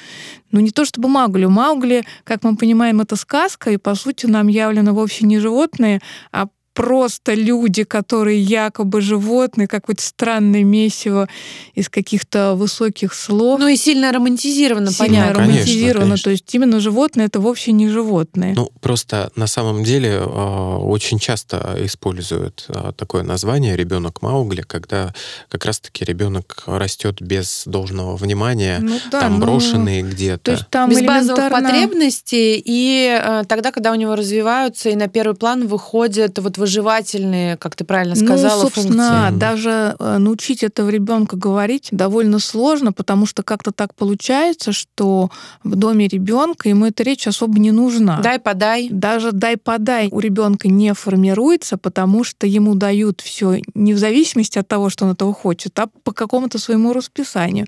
Ну, 0.50 0.60
не 0.60 0.70
то 0.70 0.84
чтобы 0.84 1.08
Маугли. 1.08 1.46
Маугли, 1.46 2.04
как 2.22 2.44
мы 2.44 2.56
понимаем, 2.56 3.00
это 3.00 3.16
сказка, 3.16 3.70
и, 3.70 3.76
по 3.76 3.94
сути, 3.94 4.26
нам 4.26 4.46
явлено 4.46 4.94
вовсе 4.94 5.26
не 5.26 5.40
животные, 5.40 6.00
а 6.30 6.46
просто 6.74 7.34
люди, 7.34 7.84
которые 7.84 8.40
якобы 8.40 9.00
животные, 9.00 9.68
какое-то 9.68 10.02
странное 10.02 10.64
месиво 10.64 11.28
из 11.74 11.88
каких-то 11.88 12.54
высоких 12.54 13.14
слов. 13.14 13.60
Ну 13.60 13.68
и 13.68 13.76
сильно 13.76 14.12
романтизировано, 14.12 14.90
сильно 14.90 15.20
понятно. 15.20 15.42
романтизировано. 15.42 16.04
Конечно. 16.04 16.24
То 16.24 16.30
есть 16.30 16.54
именно 16.54 16.80
животные 16.80 17.26
это 17.26 17.40
вовсе 17.40 17.72
не 17.72 17.88
животные. 17.88 18.54
Ну, 18.56 18.70
просто 18.80 19.30
на 19.36 19.46
самом 19.46 19.84
деле 19.84 20.10
э, 20.10 20.24
очень 20.24 21.18
часто 21.18 21.76
используют 21.78 22.66
э, 22.68 22.92
такое 22.96 23.22
название 23.22 23.76
ребенок 23.76 24.20
Маугли, 24.22 24.62
когда 24.62 25.14
как 25.48 25.64
раз-таки 25.64 26.04
ребенок 26.04 26.64
растет 26.66 27.22
без 27.22 27.62
должного 27.66 28.16
внимания, 28.16 28.78
ну, 28.80 28.98
да, 29.10 29.20
там 29.20 29.38
ну, 29.38 29.46
брошенный 29.46 30.02
где-то. 30.02 30.42
То 30.42 30.50
есть 30.52 30.68
там 30.70 30.90
без 30.90 30.98
элементарно... 30.98 31.34
базовых 31.34 31.52
потребностей, 31.52 32.62
и 32.64 33.20
э, 33.22 33.44
тогда, 33.48 33.70
когда 33.70 33.92
у 33.92 33.94
него 33.94 34.16
развиваются, 34.16 34.90
и 34.90 34.96
на 34.96 35.08
первый 35.08 35.36
план 35.36 35.66
выходят 35.68 36.38
вот 36.38 36.58
выживательные, 36.64 37.58
как 37.58 37.76
ты 37.76 37.84
правильно 37.84 38.16
сказала, 38.16 38.56
ну, 38.56 38.62
собственно, 38.62 39.28
функции. 39.28 39.38
даже 39.38 39.96
э, 39.98 40.16
научить 40.16 40.62
этого 40.62 40.88
ребенка 40.88 41.36
говорить 41.36 41.88
довольно 41.90 42.38
сложно, 42.38 42.90
потому 42.90 43.26
что 43.26 43.42
как-то 43.42 43.70
так 43.70 43.94
получается, 43.94 44.72
что 44.72 45.30
в 45.62 45.74
доме 45.76 46.08
ребенка 46.08 46.70
ему 46.70 46.86
эта 46.86 47.02
речь 47.02 47.26
особо 47.26 47.58
не 47.58 47.70
нужна. 47.70 48.20
Дай 48.22 48.38
подай. 48.38 48.88
Даже 48.90 49.32
дай 49.32 49.58
подай 49.58 50.08
у 50.10 50.20
ребенка 50.20 50.68
не 50.68 50.94
формируется, 50.94 51.76
потому 51.76 52.24
что 52.24 52.46
ему 52.46 52.74
дают 52.74 53.20
все 53.20 53.60
не 53.74 53.92
в 53.92 53.98
зависимости 53.98 54.58
от 54.58 54.66
того, 54.66 54.88
что 54.88 55.04
он 55.04 55.12
этого 55.12 55.34
хочет, 55.34 55.78
а 55.78 55.88
по 56.02 56.12
какому-то 56.12 56.58
своему 56.58 56.94
расписанию. 56.94 57.66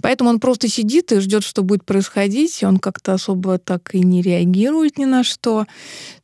Поэтому 0.00 0.30
он 0.30 0.40
просто 0.40 0.66
сидит 0.68 1.12
и 1.12 1.20
ждет, 1.20 1.44
что 1.44 1.62
будет 1.62 1.84
происходить, 1.84 2.62
и 2.62 2.66
он 2.66 2.78
как-то 2.78 3.12
особо 3.12 3.58
так 3.58 3.94
и 3.94 4.00
не 4.00 4.22
реагирует 4.22 4.96
ни 4.96 5.04
на 5.04 5.24
что. 5.24 5.66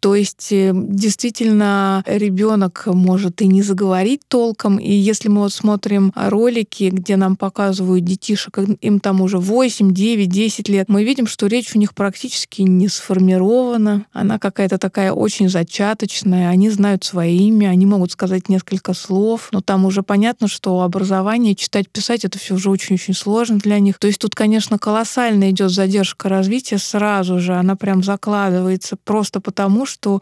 То 0.00 0.14
есть 0.14 0.48
э, 0.50 0.72
действительно 0.74 2.06
ребенок 2.07 2.85
может 2.87 3.42
и 3.42 3.47
не 3.47 3.62
заговорить 3.62 4.23
толком. 4.29 4.79
И 4.79 4.92
если 4.92 5.29
мы 5.29 5.42
вот 5.42 5.53
смотрим 5.53 6.12
ролики, 6.14 6.90
где 6.92 7.16
нам 7.16 7.37
показывают 7.37 8.05
детишек, 8.05 8.59
им 8.81 9.01
там 9.01 9.21
уже 9.21 9.38
8, 9.38 9.92
9, 9.92 10.29
10 10.29 10.69
лет, 10.69 10.88
мы 10.88 11.05
видим, 11.05 11.27
что 11.27 11.47
речь 11.47 11.75
у 11.75 11.79
них 11.79 11.95
практически 11.95 12.62
не 12.62 12.88
сформирована. 12.88 14.07
Она 14.12 14.38
какая-то 14.38 14.79
такая 14.79 15.12
очень 15.12 15.49
зачаточная. 15.49 16.49
Они 16.49 16.71
знают 16.71 17.05
свои 17.05 17.37
имя, 17.37 17.69
они 17.69 17.87
могут 17.87 18.12
сказать 18.12 18.49
несколько 18.49 18.95
слов, 18.95 19.49
но 19.53 19.61
там 19.61 19.85
уже 19.85 20.03
понятно, 20.03 20.49
что 20.49 20.83
образование, 20.83 21.55
читать, 21.55 21.88
писать, 21.90 22.25
это 22.25 22.38
все 22.38 22.55
уже 22.55 22.71
очень-очень 22.71 23.14
сложно 23.14 23.59
для 23.59 23.79
них. 23.81 23.99
То 23.99 24.07
есть 24.07 24.21
тут, 24.21 24.35
конечно, 24.35 24.79
колоссально 24.79 25.51
идет 25.51 25.71
задержка 25.71 26.29
развития 26.29 26.79
сразу 26.79 27.38
же. 27.40 27.55
Она 27.55 27.77
прям 27.77 28.03
закладывается 28.03 28.97
просто 29.05 29.40
потому, 29.40 29.87
что 29.87 30.21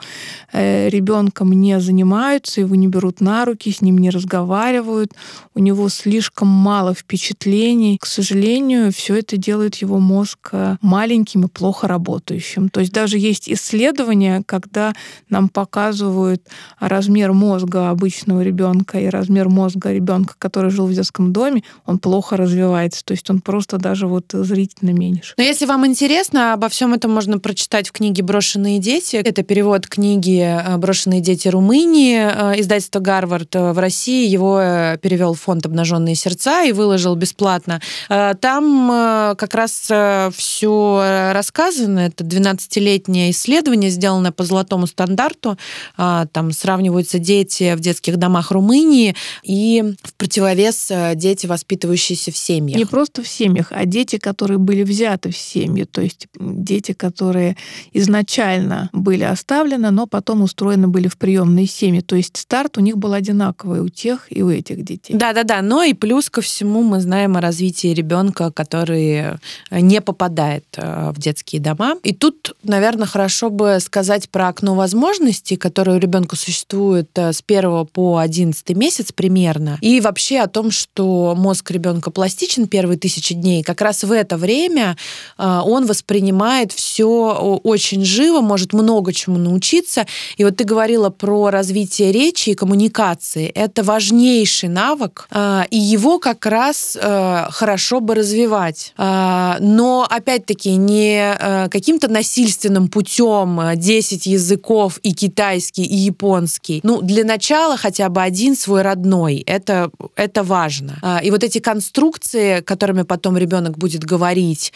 э, 0.52 0.88
ребенком 0.88 1.52
не 1.52 1.73
занимаются, 1.80 2.60
его 2.60 2.74
не 2.74 2.88
берут 2.88 3.20
на 3.20 3.44
руки, 3.44 3.70
с 3.70 3.80
ним 3.80 3.98
не 3.98 4.10
разговаривают, 4.10 5.12
у 5.54 5.60
него 5.60 5.88
слишком 5.88 6.48
мало 6.48 6.94
впечатлений. 6.94 7.98
К 8.00 8.06
сожалению, 8.06 8.92
все 8.92 9.16
это 9.16 9.36
делает 9.36 9.76
его 9.76 9.98
мозг 9.98 10.50
э, 10.52 10.76
маленьким 10.80 11.44
и 11.44 11.48
плохо 11.48 11.88
работающим. 11.88 12.68
То 12.68 12.80
есть 12.80 12.92
даже 12.92 13.18
есть 13.18 13.50
исследования, 13.50 14.42
когда 14.46 14.94
нам 15.28 15.48
показывают 15.48 16.42
размер 16.80 17.32
мозга 17.32 17.90
обычного 17.90 18.42
ребенка 18.42 18.98
и 18.98 19.06
размер 19.06 19.48
мозга 19.48 19.92
ребенка, 19.92 20.34
который 20.38 20.70
жил 20.70 20.86
в 20.86 20.94
детском 20.94 21.32
доме, 21.32 21.62
он 21.86 21.98
плохо 21.98 22.36
развивается. 22.36 23.04
То 23.04 23.12
есть 23.12 23.28
он 23.30 23.40
просто 23.40 23.78
даже 23.78 24.06
вот 24.06 24.26
зрительно 24.32 24.90
меньше. 24.90 25.34
Но 25.36 25.42
если 25.44 25.66
вам 25.66 25.86
интересно, 25.86 26.52
обо 26.52 26.68
всем 26.68 26.94
этом 26.94 27.12
можно 27.12 27.38
прочитать 27.38 27.88
в 27.88 27.92
книге 27.92 28.22
«Брошенные 28.22 28.78
дети». 28.78 29.16
Это 29.16 29.42
перевод 29.42 29.86
книги 29.86 30.60
«Брошенные 30.76 31.20
дети 31.20 31.48
Румынии», 31.48 31.63
э, 31.72 32.60
издательство 32.60 33.00
«Гарвард» 33.00 33.54
в 33.54 33.78
России. 33.78 34.28
Его 34.28 34.60
э, 34.60 34.98
перевел 35.00 35.34
фонд 35.34 35.66
«Обнаженные 35.66 36.14
сердца» 36.14 36.64
и 36.64 36.72
выложил 36.72 37.14
бесплатно. 37.14 37.80
Там 38.08 39.34
как 39.36 39.54
раз 39.54 39.90
все 40.34 41.30
рассказано. 41.32 42.00
Это 42.00 42.24
12-летнее 42.24 43.30
исследование, 43.30 43.90
сделанное 43.90 44.32
по 44.32 44.44
золотому 44.44 44.86
стандарту. 44.86 45.56
Там 45.96 46.52
сравниваются 46.52 47.18
дети 47.18 47.74
в 47.74 47.80
детских 47.80 48.16
домах 48.16 48.50
Румынии 48.50 49.14
и 49.42 49.94
в 50.02 50.14
противовес 50.14 50.90
дети, 51.14 51.46
воспитывающиеся 51.46 52.32
в 52.32 52.36
семьях. 52.36 52.78
Не 52.78 52.84
просто 52.84 53.22
в 53.22 53.28
семьях, 53.28 53.68
а 53.70 53.84
дети, 53.84 54.18
которые 54.18 54.58
были 54.58 54.82
взяты 54.82 55.30
в 55.30 55.36
семьи. 55.36 55.84
То 55.84 56.00
есть 56.00 56.28
дети, 56.38 56.92
которые 56.92 57.56
изначально 57.92 58.90
были 58.92 59.24
оставлены, 59.24 59.90
но 59.90 60.06
потом 60.06 60.42
устроены 60.42 60.88
были 60.88 61.08
в 61.08 61.16
приемные 61.16 61.53
семьи. 61.66 62.00
То 62.00 62.16
есть 62.16 62.36
старт 62.36 62.78
у 62.78 62.80
них 62.80 62.98
был 62.98 63.12
одинаковый 63.12 63.80
у 63.80 63.88
тех 63.88 64.26
и 64.30 64.42
у 64.42 64.50
этих 64.50 64.84
детей. 64.84 65.14
Да-да-да. 65.14 65.62
Но 65.62 65.82
и 65.82 65.94
плюс 65.94 66.30
ко 66.30 66.40
всему 66.40 66.82
мы 66.82 67.00
знаем 67.00 67.36
о 67.36 67.40
развитии 67.40 67.88
ребенка, 67.88 68.50
который 68.50 69.38
не 69.70 70.00
попадает 70.00 70.64
э, 70.76 71.12
в 71.14 71.18
детские 71.18 71.60
дома. 71.60 71.96
И 72.02 72.12
тут, 72.12 72.54
наверное, 72.62 73.06
хорошо 73.06 73.50
бы 73.50 73.78
сказать 73.80 74.28
про 74.28 74.48
окно 74.48 74.74
возможностей, 74.74 75.56
которое 75.56 75.96
у 75.96 76.00
ребенка 76.00 76.36
существует 76.36 77.10
э, 77.16 77.32
с 77.32 77.42
1 77.46 77.86
по 77.86 78.18
11 78.18 78.70
месяц 78.76 79.12
примерно. 79.12 79.78
И 79.80 80.00
вообще 80.00 80.40
о 80.40 80.46
том, 80.46 80.70
что 80.70 81.34
мозг 81.36 81.70
ребенка 81.70 82.10
пластичен 82.10 82.66
первые 82.66 82.98
тысячи 82.98 83.34
дней. 83.34 83.62
Как 83.62 83.80
раз 83.80 84.04
в 84.04 84.12
это 84.12 84.36
время 84.36 84.96
э, 85.38 85.60
он 85.64 85.86
воспринимает 85.86 86.72
все 86.72 87.60
очень 87.64 88.04
живо, 88.04 88.40
может 88.40 88.72
много 88.72 89.12
чему 89.12 89.38
научиться. 89.38 90.06
И 90.36 90.44
вот 90.44 90.56
ты 90.56 90.64
говорила 90.64 91.10
про 91.10 91.33
развитие 91.50 92.12
речи 92.12 92.50
и 92.50 92.54
коммуникации. 92.54 93.46
Это 93.48 93.82
важнейший 93.82 94.68
навык, 94.68 95.28
и 95.70 95.76
его 95.76 96.18
как 96.18 96.46
раз 96.46 96.96
хорошо 97.00 98.00
бы 98.00 98.14
развивать. 98.14 98.92
Но, 98.96 100.06
опять-таки, 100.08 100.76
не 100.76 101.68
каким-то 101.68 102.08
насильственным 102.08 102.88
путем 102.88 103.60
10 103.74 104.26
языков 104.26 104.98
и 105.02 105.12
китайский, 105.12 105.84
и 105.84 105.96
японский. 105.96 106.80
Ну, 106.82 107.02
для 107.02 107.24
начала 107.24 107.76
хотя 107.76 108.08
бы 108.08 108.22
один 108.22 108.56
свой 108.56 108.82
родной. 108.82 109.42
Это, 109.46 109.90
это 110.16 110.42
важно. 110.42 111.20
И 111.22 111.30
вот 111.30 111.44
эти 111.44 111.58
конструкции, 111.58 112.60
которыми 112.60 113.02
потом 113.02 113.36
ребенок 113.38 113.78
будет 113.78 114.04
говорить, 114.04 114.72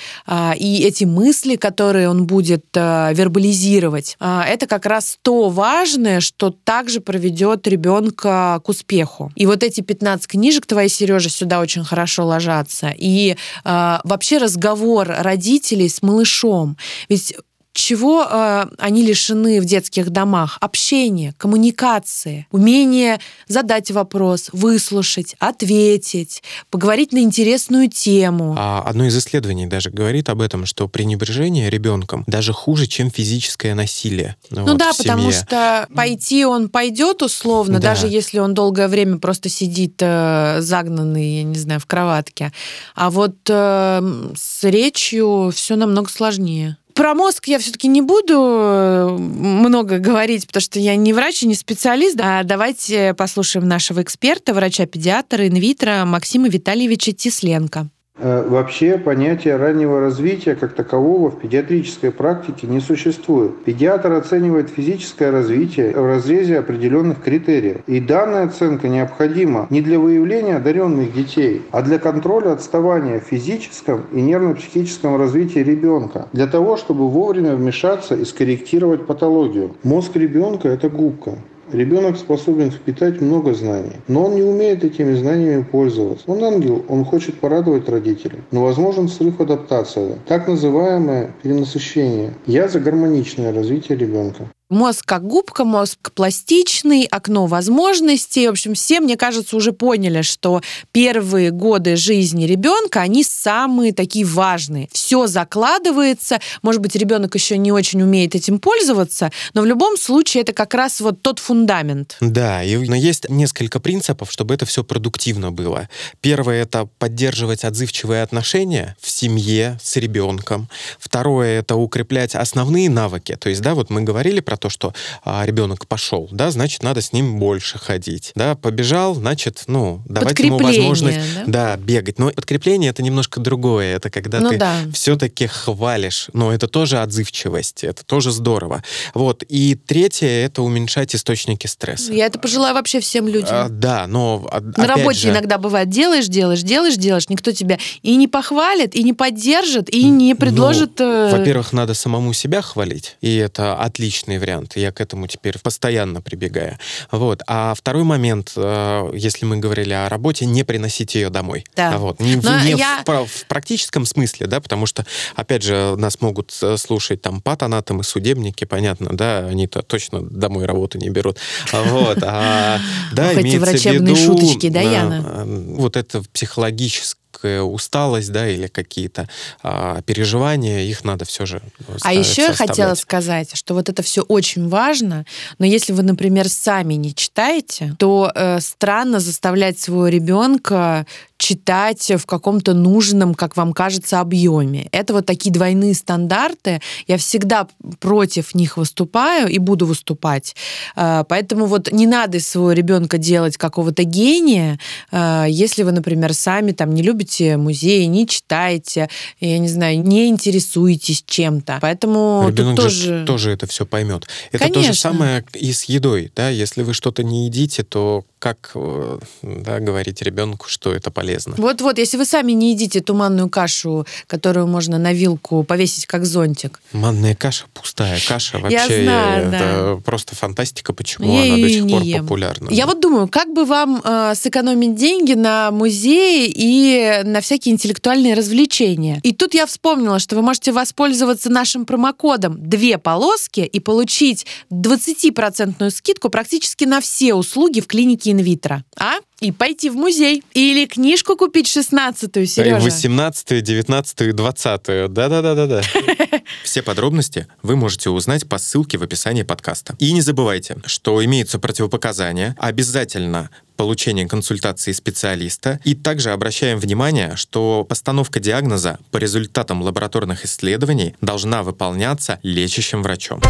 и 0.57 0.83
эти 0.85 1.05
мысли, 1.05 1.57
которые 1.57 2.09
он 2.09 2.27
будет 2.27 2.65
вербализировать, 2.75 4.17
это 4.21 4.67
как 4.67 4.87
раз 4.87 5.19
то 5.23 5.49
важное, 5.49 6.21
что 6.21 6.48
также 6.51 7.01
проведет 7.01 7.67
ребенка 7.67 8.61
к 8.65 8.69
успеху. 8.69 9.33
И 9.35 9.47
вот 9.47 9.63
эти 9.63 9.81
15 9.81 10.27
книжек 10.27 10.67
твои, 10.67 10.89
Сережа, 10.89 11.31
сюда 11.31 11.61
очень 11.61 11.85
хорошо 11.85 12.27
ложатся. 12.27 12.93
И 12.97 13.37
э, 13.65 13.99
вообще 14.05 14.39
разговор 14.39 15.09
родителей 15.09 15.89
с 15.89 16.03
малышом. 16.03 16.77
Ведь 17.09 17.35
чего 17.73 18.27
э, 18.29 18.67
они 18.79 19.03
лишены 19.03 19.61
в 19.61 19.65
детских 19.65 20.11
домах? 20.11 20.59
Общения, 20.61 21.35
коммуникации, 21.39 22.47
умение 22.51 23.21
задать 23.47 23.91
вопрос, 23.91 24.51
выслушать, 24.53 25.37
ответить, 25.39 26.43
поговорить 26.71 27.13
на 27.13 27.19
интересную 27.19 27.89
тему. 27.89 28.55
А 28.59 28.83
одно 28.85 29.07
из 29.07 29.17
исследований 29.17 29.67
даже 29.67 29.91
говорит 29.91 30.29
об 30.29 30.41
этом, 30.41 30.67
что 30.67 30.89
пренебрежение 30.89 31.71
ребенком 31.71 32.25
даже 32.27 32.53
хуже, 32.53 32.87
чем 32.87 33.11
физическое 33.11 33.75
насилие. 33.75 34.37
Ну, 34.51 34.65
вот, 34.65 34.77
да, 34.77 34.91
потому 34.97 35.31
что 35.31 35.87
пойти 35.95 36.45
он 36.45 36.69
пойдет 36.69 37.23
условно, 37.23 37.75
да. 37.79 37.91
даже 37.91 38.09
если 38.09 38.39
он 38.39 38.55
долгое 38.55 38.89
время 38.89 39.19
просто 39.19 39.49
сидит 39.49 39.95
э, 40.01 40.59
загнанный, 40.61 41.39
я 41.39 41.43
не 41.45 41.59
знаю, 41.59 41.81
в 41.81 41.87
кроватке. 41.87 42.53
А 42.95 43.11
вот 43.11 43.37
э, 43.49 44.31
с 44.37 44.65
речью 44.65 45.53
все 45.55 45.77
намного 45.77 46.11
сложнее. 46.11 46.77
Про 46.99 47.15
мозг 47.15 47.47
я 47.47 47.61
все-таки 47.61 47.87
не 47.87 48.03
буду 48.03 48.35
э, 48.35 49.09
много 49.19 50.01
говорить, 50.01 50.49
потому 50.49 50.61
что 50.61 50.81
я 50.81 50.97
не 50.97 51.13
врач 51.13 51.45
и 51.45 51.47
не 51.47 51.55
специалист. 51.55 52.19
А 52.21 52.43
давайте 52.43 53.15
послушаем 53.15 53.69
нашего 53.69 54.03
эксперта, 54.03 54.53
врача-педиатра 54.53 55.47
инвитро 55.47 56.03
Максима 56.05 56.49
Витальевича 56.49 57.13
Тисленко. 57.13 57.89
Э, 58.21 58.45
вообще 58.49 58.99
понятия 58.99 59.57
раннего 59.57 60.01
развития 60.01 60.57
как 60.57 60.75
такового 60.75 61.31
в 61.31 61.39
педиатрической 61.39 62.11
практике 62.11 62.67
не 62.67 62.81
существует. 62.81 63.65
Педиатр 63.65 64.13
оценивает 64.13 64.71
физическое 64.71 65.31
развитие 65.31 65.93
в 65.93 66.05
разрезе 66.05 66.59
определенных 66.59 67.23
критериев. 67.23 67.79
И 67.87 68.01
данная 68.01 68.47
оценка 68.47 68.89
необходима 68.89 69.69
не 69.71 69.83
для 69.83 70.01
выявления 70.01 70.57
одаренных 70.57 71.13
детей, 71.13 71.63
а 71.71 71.83
для 71.83 71.99
контроля 71.99 72.53
отставания 72.53 73.21
в 73.21 73.25
физическом 73.25 74.07
и 74.13 74.21
нервно-психическом 74.21 75.17
развитии 75.17 75.61
ребенка, 75.61 76.29
для 76.33 76.49
того, 76.49 76.77
чтобы 76.77 77.09
вовремя 77.09 77.55
вмешаться 77.55 78.17
и 78.17 78.25
скорректировать 78.25 79.07
патологию. 79.07 79.77
Мозг 79.85 80.17
ребенка– 80.17 80.69
это 80.71 80.89
губка. 80.89 81.39
Ребенок 81.73 82.17
способен 82.17 82.71
впитать 82.71 83.21
много 83.21 83.53
знаний, 83.53 83.97
но 84.09 84.25
он 84.25 84.37
не 84.37 84.43
умеет 84.43 84.85
этими 84.85 85.15
знаниями 85.15 85.63
пользоваться. 85.63 86.25
Он 86.27 86.43
ангел, 86.43 86.83
он 86.89 87.05
хочет 87.05 87.41
порадовать 87.41 87.89
родителей, 87.89 88.39
но 88.51 88.65
возможен 88.65 89.09
срыв 89.09 89.39
адаптации, 89.41 90.19
так 90.27 90.49
называемое 90.49 91.35
перенасыщение. 91.43 92.33
Я 92.47 92.69
за 92.69 92.81
гармоничное 92.81 93.53
развитие 93.53 93.99
ребенка. 93.99 94.51
Мозг 94.71 95.07
как 95.07 95.27
губка, 95.27 95.65
мозг 95.65 96.13
пластичный, 96.13 97.05
окно 97.05 97.47
возможностей. 97.47 98.49
В 98.49 98.51
общем, 98.51 98.75
все, 98.75 99.01
мне 99.01 99.17
кажется, 99.17 99.57
уже 99.57 99.73
поняли, 99.73 100.21
что 100.21 100.61
первые 100.93 101.51
годы 101.51 101.97
жизни 101.97 102.45
ребенка, 102.45 103.01
они 103.01 103.25
самые 103.25 103.95
такие 103.95 104.27
важные. 104.27 104.91
Все 104.93 105.27
закладывается. 105.27 106.39
Может 106.61 106.83
быть, 106.83 106.95
ребенок 106.97 107.35
еще 107.35 107.57
не 107.57 107.73
очень 107.73 108.03
умеет 108.03 108.35
этим 108.35 108.59
пользоваться, 108.59 109.33
но 109.55 109.63
в 109.63 109.65
любом 109.65 109.97
случае 109.97 110.43
это 110.43 110.53
как 110.53 110.75
раз 110.75 111.01
вот 111.01 111.23
тот 111.23 111.39
фундамент. 111.39 112.19
Да, 112.21 112.63
и 112.63 112.77
но 112.77 112.95
есть 112.95 113.31
несколько 113.31 113.81
принципов, 113.81 114.31
чтобы 114.31 114.53
это 114.53 114.67
все 114.67 114.85
продуктивно 114.85 115.51
было. 115.51 115.89
Первое— 116.21 116.63
это 116.65 116.87
поддерживать 116.99 117.65
отзывчивые 117.65 118.23
отношения 118.23 118.97
в 119.01 119.11
семье 119.11 119.79
с 119.83 119.97
ребенком. 119.97 120.69
Второе— 120.99 121.59
это 121.61 121.77
укреплять 121.77 122.35
основные 122.35 122.91
навыки. 122.91 123.35
То 123.41 123.49
есть, 123.49 123.63
да, 123.63 123.75
вот 123.75 123.89
мы 123.89 124.03
говорили 124.03 124.41
про 124.41 124.58
то, 124.59 124.69
что 124.69 124.93
а, 125.25 125.45
ребенок 125.47 125.87
пошел, 125.87 126.29
да, 126.31 126.51
значит, 126.51 126.83
надо 126.83 127.01
с 127.01 127.13
ним 127.13 127.39
больше 127.39 127.79
ходить. 127.79 128.33
Да, 128.35 128.55
побежал, 128.55 129.15
значит, 129.15 129.65
ну, 129.67 130.03
давать 130.07 130.39
ему 130.39 130.59
возможность 130.59 131.19
да? 131.35 131.45
да, 131.47 131.77
бегать. 131.77 132.19
Но 132.19 132.31
подкрепление 132.31 132.91
это 132.91 133.03
немножко 133.03 133.41
другое. 133.41 133.97
Это 133.97 134.11
когда 134.11 134.41
ну, 134.41 134.51
ты 134.51 134.59
да. 134.59 134.77
все-таки 134.93 135.47
хвалишь. 135.47 136.29
Но 136.33 136.53
это 136.53 136.69
тоже 136.69 136.99
отзывчивость, 136.99 137.85
это 137.85 138.05
тоже 138.05 138.31
здорово. 138.31 138.83
Вот. 139.15 139.43
И 139.49 139.75
третье 139.75 140.29
это 140.29 140.63
уменьшать 140.63 141.15
источники 141.15 141.67
стресса. 141.67 142.13
Я 142.13 142.27
это 142.27 142.39
пожелаю 142.39 142.75
вообще 142.75 143.01
всем 143.01 143.29
людям. 143.29 143.51
А, 143.51 143.69
да, 143.69 144.07
но 144.07 144.47
а, 144.51 144.61
на 144.61 144.87
работе 144.87 145.19
же... 145.19 145.31
иногда 145.31 145.59
бывает 145.59 145.89
делаешь, 145.89 146.27
делаешь, 146.27 146.63
делаешь, 146.63 146.97
делаешь, 146.97 147.29
никто 147.29 147.53
тебя 147.53 147.79
и 148.03 148.17
не 148.17 148.29
похвалит, 148.29 148.95
и 148.95 149.03
не 149.03 149.13
поддержит, 149.13 149.89
и 149.91 150.05
не 150.05 150.35
ну, 150.35 150.39
предложит. 150.39 150.99
Ну, 150.99 151.31
во-первых, 151.31 151.73
надо 151.73 151.95
самому 151.95 152.33
себя 152.33 152.63
хвалить, 152.63 153.17
и 153.21 153.37
это 153.37 153.77
отличный 153.77 154.39
вариант. 154.39 154.48
Я 154.75 154.93
к 154.93 155.01
этому 155.01 155.27
теперь 155.27 155.59
постоянно 155.59 156.21
прибегаю. 156.21 156.79
Вот. 157.11 157.43
А 157.47 157.75
второй 157.75 158.05
момент, 158.05 158.53
э, 158.57 159.11
если 159.15 159.45
мы 159.45 159.59
говорили 159.59 159.93
о 159.93 160.09
работе, 160.09 160.47
не 160.47 160.65
приносить 160.65 161.15
ее 161.15 161.31
домой. 161.31 161.65
Да. 161.77 161.99
Вот. 161.99 162.21
Не, 162.21 162.35
не 162.35 162.79
я... 162.79 163.03
в, 163.05 163.27
в 163.27 163.47
практическом 163.47 164.07
смысле, 164.07 164.47
да, 164.47 164.61
потому 164.61 164.87
что, 164.87 165.05
опять 165.35 165.63
же, 165.63 165.95
нас 165.97 166.21
могут 166.21 166.57
э, 166.63 166.77
слушать 166.77 167.23
там 167.23 167.41
патанатомы, 167.41 168.05
судебники, 168.05 168.65
понятно, 168.65 169.11
да, 169.13 169.47
они-то 169.47 169.83
точно 169.83 170.23
домой 170.23 170.67
работу 170.67 170.99
не 170.99 171.11
берут. 171.11 171.39
Вот. 171.73 172.19
А, 172.23 172.79
да, 173.13 173.33
эти 173.33 173.57
врачебные 173.57 174.17
шуточки, 174.17 174.69
да, 174.69 174.81
Яна? 174.81 175.45
Вот 175.45 175.97
это 175.97 176.23
психологическое 176.33 177.18
усталость, 177.43 178.33
да, 178.33 178.49
или 178.49 178.67
какие-то 178.67 179.29
а, 179.63 180.03
переживания, 180.03 180.81
их 180.81 181.05
надо 181.05 181.25
все 181.25 181.47
же 181.47 181.63
А 182.03 182.13
еще 182.13 182.43
я 182.43 182.55
хотела 182.55 182.95
сказать, 182.95 183.57
что 183.57 183.75
вот 183.75 183.89
это 183.89 184.03
все 184.03 184.23
очень 184.23 184.69
важно, 184.69 185.25
но 185.59 185.67
если 185.67 185.93
вы, 185.93 186.03
например, 186.03 186.49
сами 186.49 186.95
не 186.95 187.15
читаете, 187.15 187.95
то 187.99 188.33
э, 188.35 188.61
странно 188.61 189.21
заставлять 189.21 189.79
своего 189.79 190.09
ребенка 190.09 191.07
читать 191.39 192.11
в 192.11 192.27
каком-то 192.27 192.75
нужном, 192.75 193.35
как 193.35 193.57
вам 193.57 193.73
кажется, 193.73 194.21
объеме. 194.21 194.89
Это 194.93 195.15
вот 195.15 195.25
такие 195.25 195.53
двойные 195.53 195.95
стандарты. 195.95 196.81
Я 197.07 197.17
всегда 197.17 197.69
против 198.01 198.55
них 198.55 198.77
выступаю 198.77 199.49
и 199.49 199.59
буду 199.59 199.87
выступать. 199.87 200.57
Э, 200.97 201.25
поэтому 201.29 201.67
вот 201.67 201.93
не 201.93 202.07
надо 202.07 202.39
из 202.39 202.49
своего 202.49 202.73
ребенка 202.73 203.19
делать 203.19 203.57
какого-то 203.57 204.03
гения, 204.03 204.79
э, 205.13 205.47
если 205.49 205.85
вы, 205.85 205.93
например, 205.93 206.35
сами 206.35 206.73
там 206.73 206.93
не 206.93 207.03
любите 207.03 207.57
музеи, 207.57 208.05
не 208.05 208.27
читаете, 208.27 209.09
я 209.41 209.59
не 209.59 209.69
знаю, 209.69 210.03
не 210.03 210.29
интересуетесь 210.29 211.23
чем-то. 211.25 211.79
Поэтому 211.81 212.47
Ребенок 212.49 212.77
тут 212.77 212.85
тоже... 212.87 213.19
же 213.21 213.25
тоже 213.25 213.51
это 213.53 213.67
все 213.67 213.87
поймет. 213.87 214.27
Это 214.51 214.65
Конечно. 214.65 214.83
то 214.83 214.93
же 214.93 214.99
самое 214.99 215.45
и 215.55 215.73
с 215.73 215.85
едой. 215.85 216.33
Да? 216.35 216.49
Если 216.49 216.83
вы 216.83 216.95
что-то 216.95 217.23
не 217.23 217.47
едите, 217.47 217.85
то 217.85 218.25
как 218.39 218.73
э, 218.75 219.19
да, 219.43 219.81
говорить 219.81 220.23
ребенку, 220.23 220.69
что 220.69 220.93
это 220.93 221.11
полезно. 221.11 221.28
Вот-вот, 221.57 221.99
если 221.99 222.17
вы 222.17 222.25
сами 222.25 222.53
не 222.53 222.71
едите 222.71 223.01
туманную 223.01 223.49
кашу, 223.49 224.07
которую 224.27 224.67
можно 224.67 224.99
на 224.99 225.13
вилку 225.13 225.63
повесить 225.63 226.07
как 226.07 226.25
зонтик. 226.25 226.81
Манная 226.93 227.35
каша, 227.35 227.65
пустая 227.75 228.19
каша, 228.27 228.59
вообще 228.59 228.77
Я 228.77 229.03
знаю, 229.05 229.49
это 229.49 229.59
да. 229.97 230.03
просто 230.05 230.35
фантастика, 230.35 230.93
почему 230.93 231.33
Я 231.33 231.55
она 231.55 231.63
до 231.63 231.69
сих 231.69 231.89
пор 231.89 232.03
ем. 232.03 232.23
популярна. 232.23 232.69
Я 232.71 232.87
вот 232.87 233.01
думаю, 233.01 233.29
как 233.29 233.53
бы 233.53 233.65
вам 233.65 234.01
э, 234.05 234.33
сэкономить 234.35 234.95
деньги 234.95 235.35
на 235.35 235.71
музеи 235.71 236.51
и 236.55 237.23
на 237.25 237.41
всякие 237.41 237.75
интеллектуальные 237.75 238.35
развлечения. 238.35 239.21
И 239.23 239.33
тут 239.33 239.55
я 239.55 239.67
вспомнила, 239.67 240.19
что 240.19 240.37
вы 240.37 240.43
можете 240.43 240.73
воспользоваться 240.73 241.51
нашим 241.51 241.87
промокодом 241.87 242.57
«Две 242.59 242.99
полоски» 242.99 243.61
и 243.61 243.81
получить 243.81 244.47
20% 244.73 245.91
скидку 245.91 246.29
практически 246.29 246.85
на 246.85 247.01
все 247.01 247.35
услуги 247.35 247.81
в 247.81 247.87
клинике 247.87 248.33
инвитро. 248.33 248.85
А? 248.97 249.15
И 249.41 249.53
пойти 249.53 249.89
в 249.89 249.95
музей. 249.95 250.43
Или 250.53 250.87
книжку 250.87 251.37
купить 251.37 251.67
16-ю, 251.67 252.45
Сережа. 252.47 252.87
18-ю, 252.87 253.63
19-ю, 253.63 254.35
20-ю. 254.35 255.09
Да-да-да-да-да. 255.09 255.83
Все 256.65 256.83
подробности 256.83 257.47
вы 257.63 257.77
можете 257.77 258.11
узнать 258.11 258.49
по 258.49 258.59
ссылке 258.59 258.99
в 258.99 259.05
описании 259.05 259.45
подкаста. 259.45 259.95
И 260.01 260.13
не 260.13 260.23
забывайте, 260.23 260.79
что 260.87 261.25
имеются 261.25 261.61
противопоказания. 261.61 262.57
Обязательно 262.59 263.51
получение 263.77 264.27
консультации 264.27 264.91
специалиста. 264.91 265.79
И 265.85 265.95
также 265.95 266.33
обращаем 266.33 266.81
внимание, 266.81 267.37
что 267.37 267.87
постановка 267.89 268.41
диагноза 268.41 268.99
по 269.13 269.19
результатам 269.19 269.83
лабораторных 269.83 270.45
исследований 270.45 271.15
должна 271.21 271.63
выполняться 271.63 272.41
лечащим 272.43 273.05
врачом. 273.05 273.41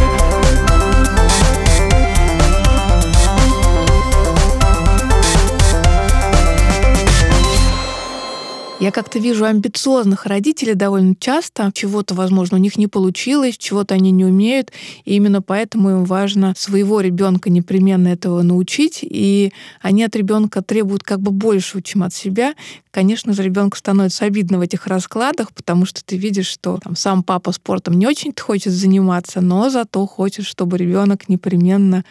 Я 8.80 8.92
как-то 8.92 9.18
вижу 9.18 9.44
амбициозных 9.44 10.26
родителей 10.26 10.74
довольно 10.74 11.16
часто. 11.18 11.72
Чего-то, 11.74 12.14
возможно, 12.14 12.58
у 12.58 12.60
них 12.60 12.78
не 12.78 12.86
получилось, 12.86 13.58
чего-то 13.58 13.96
они 13.96 14.12
не 14.12 14.24
умеют. 14.24 14.70
И 15.04 15.16
именно 15.16 15.42
поэтому 15.42 15.90
им 15.90 16.04
важно 16.04 16.54
своего 16.56 17.00
ребенка 17.00 17.50
непременно 17.50 18.06
этого 18.06 18.42
научить. 18.42 19.00
И 19.02 19.52
они 19.80 20.04
от 20.04 20.14
ребенка 20.14 20.62
требуют 20.62 21.02
как 21.02 21.20
бы 21.20 21.32
большего, 21.32 21.82
чем 21.82 22.04
от 22.04 22.14
себя. 22.14 22.54
Конечно 22.92 23.32
же, 23.32 23.42
ребенку 23.42 23.76
становится 23.76 24.26
обидно 24.26 24.58
в 24.58 24.60
этих 24.60 24.86
раскладах, 24.86 25.52
потому 25.52 25.84
что 25.84 26.04
ты 26.04 26.16
видишь, 26.16 26.46
что 26.46 26.78
там, 26.82 26.94
сам 26.94 27.24
папа 27.24 27.50
спортом 27.50 27.94
не 27.94 28.06
очень 28.06 28.32
хочет 28.38 28.72
заниматься, 28.72 29.40
но 29.40 29.70
зато 29.70 30.06
хочет, 30.06 30.46
чтобы 30.46 30.78
ребенок 30.78 31.28
непременно 31.28 32.04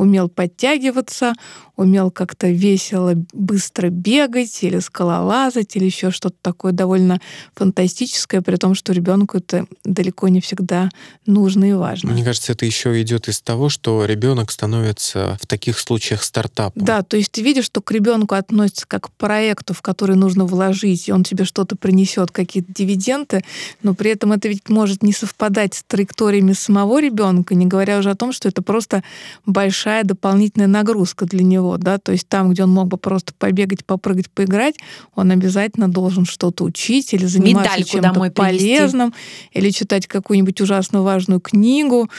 умел 0.00 0.28
подтягиваться, 0.28 1.34
умел 1.76 2.10
как-то 2.10 2.48
весело, 2.48 3.14
быстро 3.32 3.88
бегать 3.88 4.62
или 4.62 4.78
скалолазать, 4.78 5.76
или 5.76 5.84
еще 5.84 6.10
что-то 6.10 6.36
такое 6.42 6.72
довольно 6.72 7.20
фантастическое, 7.54 8.40
при 8.40 8.56
том, 8.56 8.74
что 8.74 8.92
ребенку 8.92 9.38
это 9.38 9.66
далеко 9.84 10.28
не 10.28 10.40
всегда 10.40 10.88
нужно 11.26 11.70
и 11.70 11.72
важно. 11.72 12.12
Мне 12.12 12.24
кажется, 12.24 12.52
это 12.52 12.64
еще 12.66 13.00
идет 13.02 13.28
из 13.28 13.40
того, 13.40 13.68
что 13.68 14.04
ребенок 14.04 14.50
становится 14.50 15.38
в 15.40 15.46
таких 15.46 15.78
случаях 15.78 16.22
стартапом. 16.22 16.82
Да, 16.84 17.02
то 17.02 17.16
есть 17.16 17.32
ты 17.32 17.42
видишь, 17.42 17.66
что 17.66 17.80
к 17.80 17.90
ребенку 17.92 18.34
относится 18.34 18.86
как 18.86 19.06
к 19.06 19.10
проекту, 19.12 19.74
в 19.74 19.82
который 19.82 20.16
нужно 20.16 20.44
вложить, 20.44 21.08
и 21.08 21.12
он 21.12 21.24
тебе 21.24 21.44
что-то 21.44 21.76
принесет, 21.76 22.30
какие-то 22.30 22.72
дивиденды, 22.72 23.42
но 23.82 23.94
при 23.94 24.10
этом 24.10 24.32
это 24.32 24.48
ведь 24.48 24.68
может 24.68 25.02
не 25.02 25.12
совпадать 25.12 25.74
с 25.74 25.82
траекториями 25.82 26.52
самого 26.52 27.00
ребенка, 27.00 27.54
не 27.54 27.66
говоря 27.66 27.98
уже 27.98 28.10
о 28.10 28.14
том, 28.14 28.32
что 28.32 28.48
это 28.48 28.62
просто 28.62 29.02
большая 29.46 29.89
дополнительная 30.04 30.68
нагрузка 30.68 31.26
для 31.26 31.42
него 31.42 31.76
да, 31.80 31.98
то 31.98 32.12
есть 32.12 32.28
там, 32.28 32.50
где 32.50 32.62
он 32.64 32.70
мог 32.70 32.88
бы 32.88 32.96
просто 32.96 33.32
побегать, 33.34 33.84
попрыгать, 33.84 34.30
поиграть, 34.30 34.76
он 35.14 35.30
обязательно 35.30 35.88
должен 35.88 36.24
что-то 36.24 36.64
учить 36.64 37.12
или 37.12 37.26
заниматься 37.26 37.82
чем-то 37.82 38.30
полезным, 38.30 39.14
или 39.52 39.70
читать 39.70 40.06
какую-нибудь 40.06 40.60
ужасно 40.60 41.02
важную 41.02 41.40
книгу. 41.40 42.10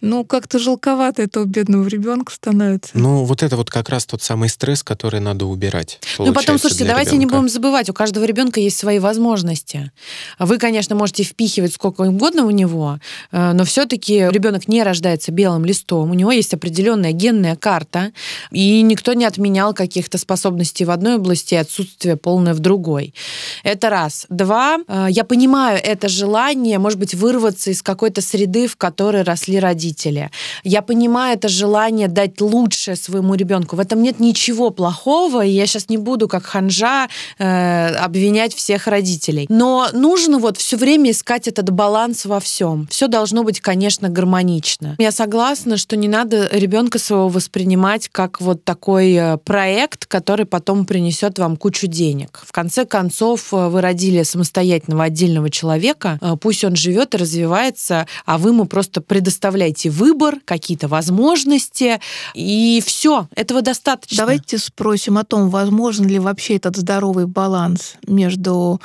Ну, 0.00 0.24
как-то 0.24 0.58
жалковато 0.58 1.22
этого 1.22 1.44
бедного 1.44 1.86
ребенка 1.86 2.32
становится. 2.32 2.90
Ну, 2.94 3.24
вот 3.24 3.42
это 3.42 3.56
вот 3.56 3.70
как 3.70 3.88
раз 3.88 4.06
тот 4.06 4.22
самый 4.22 4.48
стресс, 4.48 4.82
который 4.82 5.20
надо 5.20 5.46
убирать. 5.46 6.00
Ну, 6.18 6.32
потом, 6.32 6.58
слушайте, 6.58 6.84
давайте 6.84 7.12
ребенка. 7.12 7.34
не 7.34 7.38
будем 7.38 7.48
забывать, 7.48 7.90
у 7.90 7.92
каждого 7.92 8.24
ребенка 8.24 8.60
есть 8.60 8.78
свои 8.78 8.98
возможности. 8.98 9.92
Вы, 10.38 10.58
конечно, 10.58 10.94
можете 10.94 11.22
впихивать 11.22 11.74
сколько 11.74 12.02
угодно 12.02 12.46
в 12.46 12.52
него, 12.52 12.98
э, 13.32 13.52
но 13.52 13.64
все-таки 13.64 14.28
ребенок 14.30 14.68
не 14.68 14.82
рождается 14.82 15.32
белым 15.32 15.64
листом, 15.64 16.10
у 16.10 16.14
него 16.14 16.32
есть 16.32 16.54
определенная 16.54 17.12
генная 17.20 17.56
карта, 17.56 18.12
и 18.50 18.82
никто 18.82 19.12
не 19.12 19.24
отменял 19.24 19.74
каких-то 19.74 20.18
способностей 20.18 20.84
в 20.84 20.90
одной 20.90 21.16
области 21.16 21.54
и 21.54 21.58
отсутствие 21.58 22.16
полное 22.16 22.54
в 22.54 22.58
другой. 22.60 23.14
Это 23.62 23.90
раз. 23.90 24.26
Два, 24.28 24.78
э, 24.86 25.06
я 25.10 25.24
понимаю 25.24 25.80
это 25.82 26.08
желание, 26.08 26.78
может 26.78 26.98
быть, 26.98 27.14
вырваться 27.14 27.70
из 27.70 27.82
какой-то 27.82 28.20
среды, 28.22 28.66
в 28.66 28.76
которой 28.76 29.22
росли 29.22 29.58
родители. 29.60 30.30
Я 30.64 30.82
понимаю 30.82 31.36
это 31.36 31.48
желание 31.48 32.08
дать 32.08 32.40
лучшее 32.40 32.96
своему 32.96 33.34
ребенку. 33.34 33.76
В 33.76 33.80
этом 33.80 34.02
нет 34.02 34.20
ничего 34.20 34.70
плохого, 34.70 35.44
и 35.44 35.50
я 35.50 35.66
сейчас 35.66 35.88
не 35.88 35.98
буду 35.98 36.28
как 36.28 36.44
ханжа 36.44 37.08
э, 37.38 37.94
обвинять 37.96 38.54
всех 38.54 38.86
родителей. 38.86 39.46
Но 39.48 39.88
нужно 39.92 40.38
вот 40.38 40.56
все 40.56 40.76
время 40.76 41.10
искать 41.10 41.48
этот 41.48 41.70
баланс 41.70 42.24
во 42.24 42.40
всем. 42.40 42.86
Все 42.90 43.08
должно 43.08 43.42
быть, 43.42 43.60
конечно, 43.60 44.08
гармонично. 44.08 44.96
Я 44.98 45.12
согласна, 45.12 45.76
что 45.76 45.96
не 45.96 46.08
надо 46.08 46.48
ребенка 46.52 46.98
своего 47.00 47.28
воспринимать 47.28 48.08
как 48.08 48.40
вот 48.40 48.64
такой 48.64 49.12
э, 49.14 49.36
проект, 49.38 50.06
который 50.06 50.46
потом 50.46 50.84
принесет 50.84 51.38
вам 51.38 51.56
кучу 51.56 51.86
денег. 51.86 52.40
В 52.44 52.52
конце 52.52 52.84
концов, 52.84 53.52
э, 53.52 53.68
вы 53.68 53.80
родили 53.80 54.22
самостоятельного 54.22 55.04
отдельного 55.04 55.50
человека, 55.50 56.18
э, 56.20 56.36
пусть 56.40 56.64
он 56.64 56.76
живет 56.76 57.14
и 57.14 57.18
развивается, 57.18 58.06
а 58.24 58.38
вы 58.38 58.50
ему 58.50 58.66
просто 58.66 59.00
предоставляете 59.00 59.90
выбор, 59.90 60.36
какие-то 60.44 60.86
возможности, 60.86 62.00
и 62.34 62.82
все, 62.84 63.26
этого 63.34 63.62
достаточно. 63.62 64.18
Давайте 64.18 64.58
спросим 64.58 65.18
о 65.18 65.24
том, 65.24 65.50
возможен 65.50 66.06
ли 66.06 66.18
вообще 66.18 66.56
этот 66.56 66.76
здоровый 66.76 67.26
баланс 67.26 67.94
между 68.06 68.80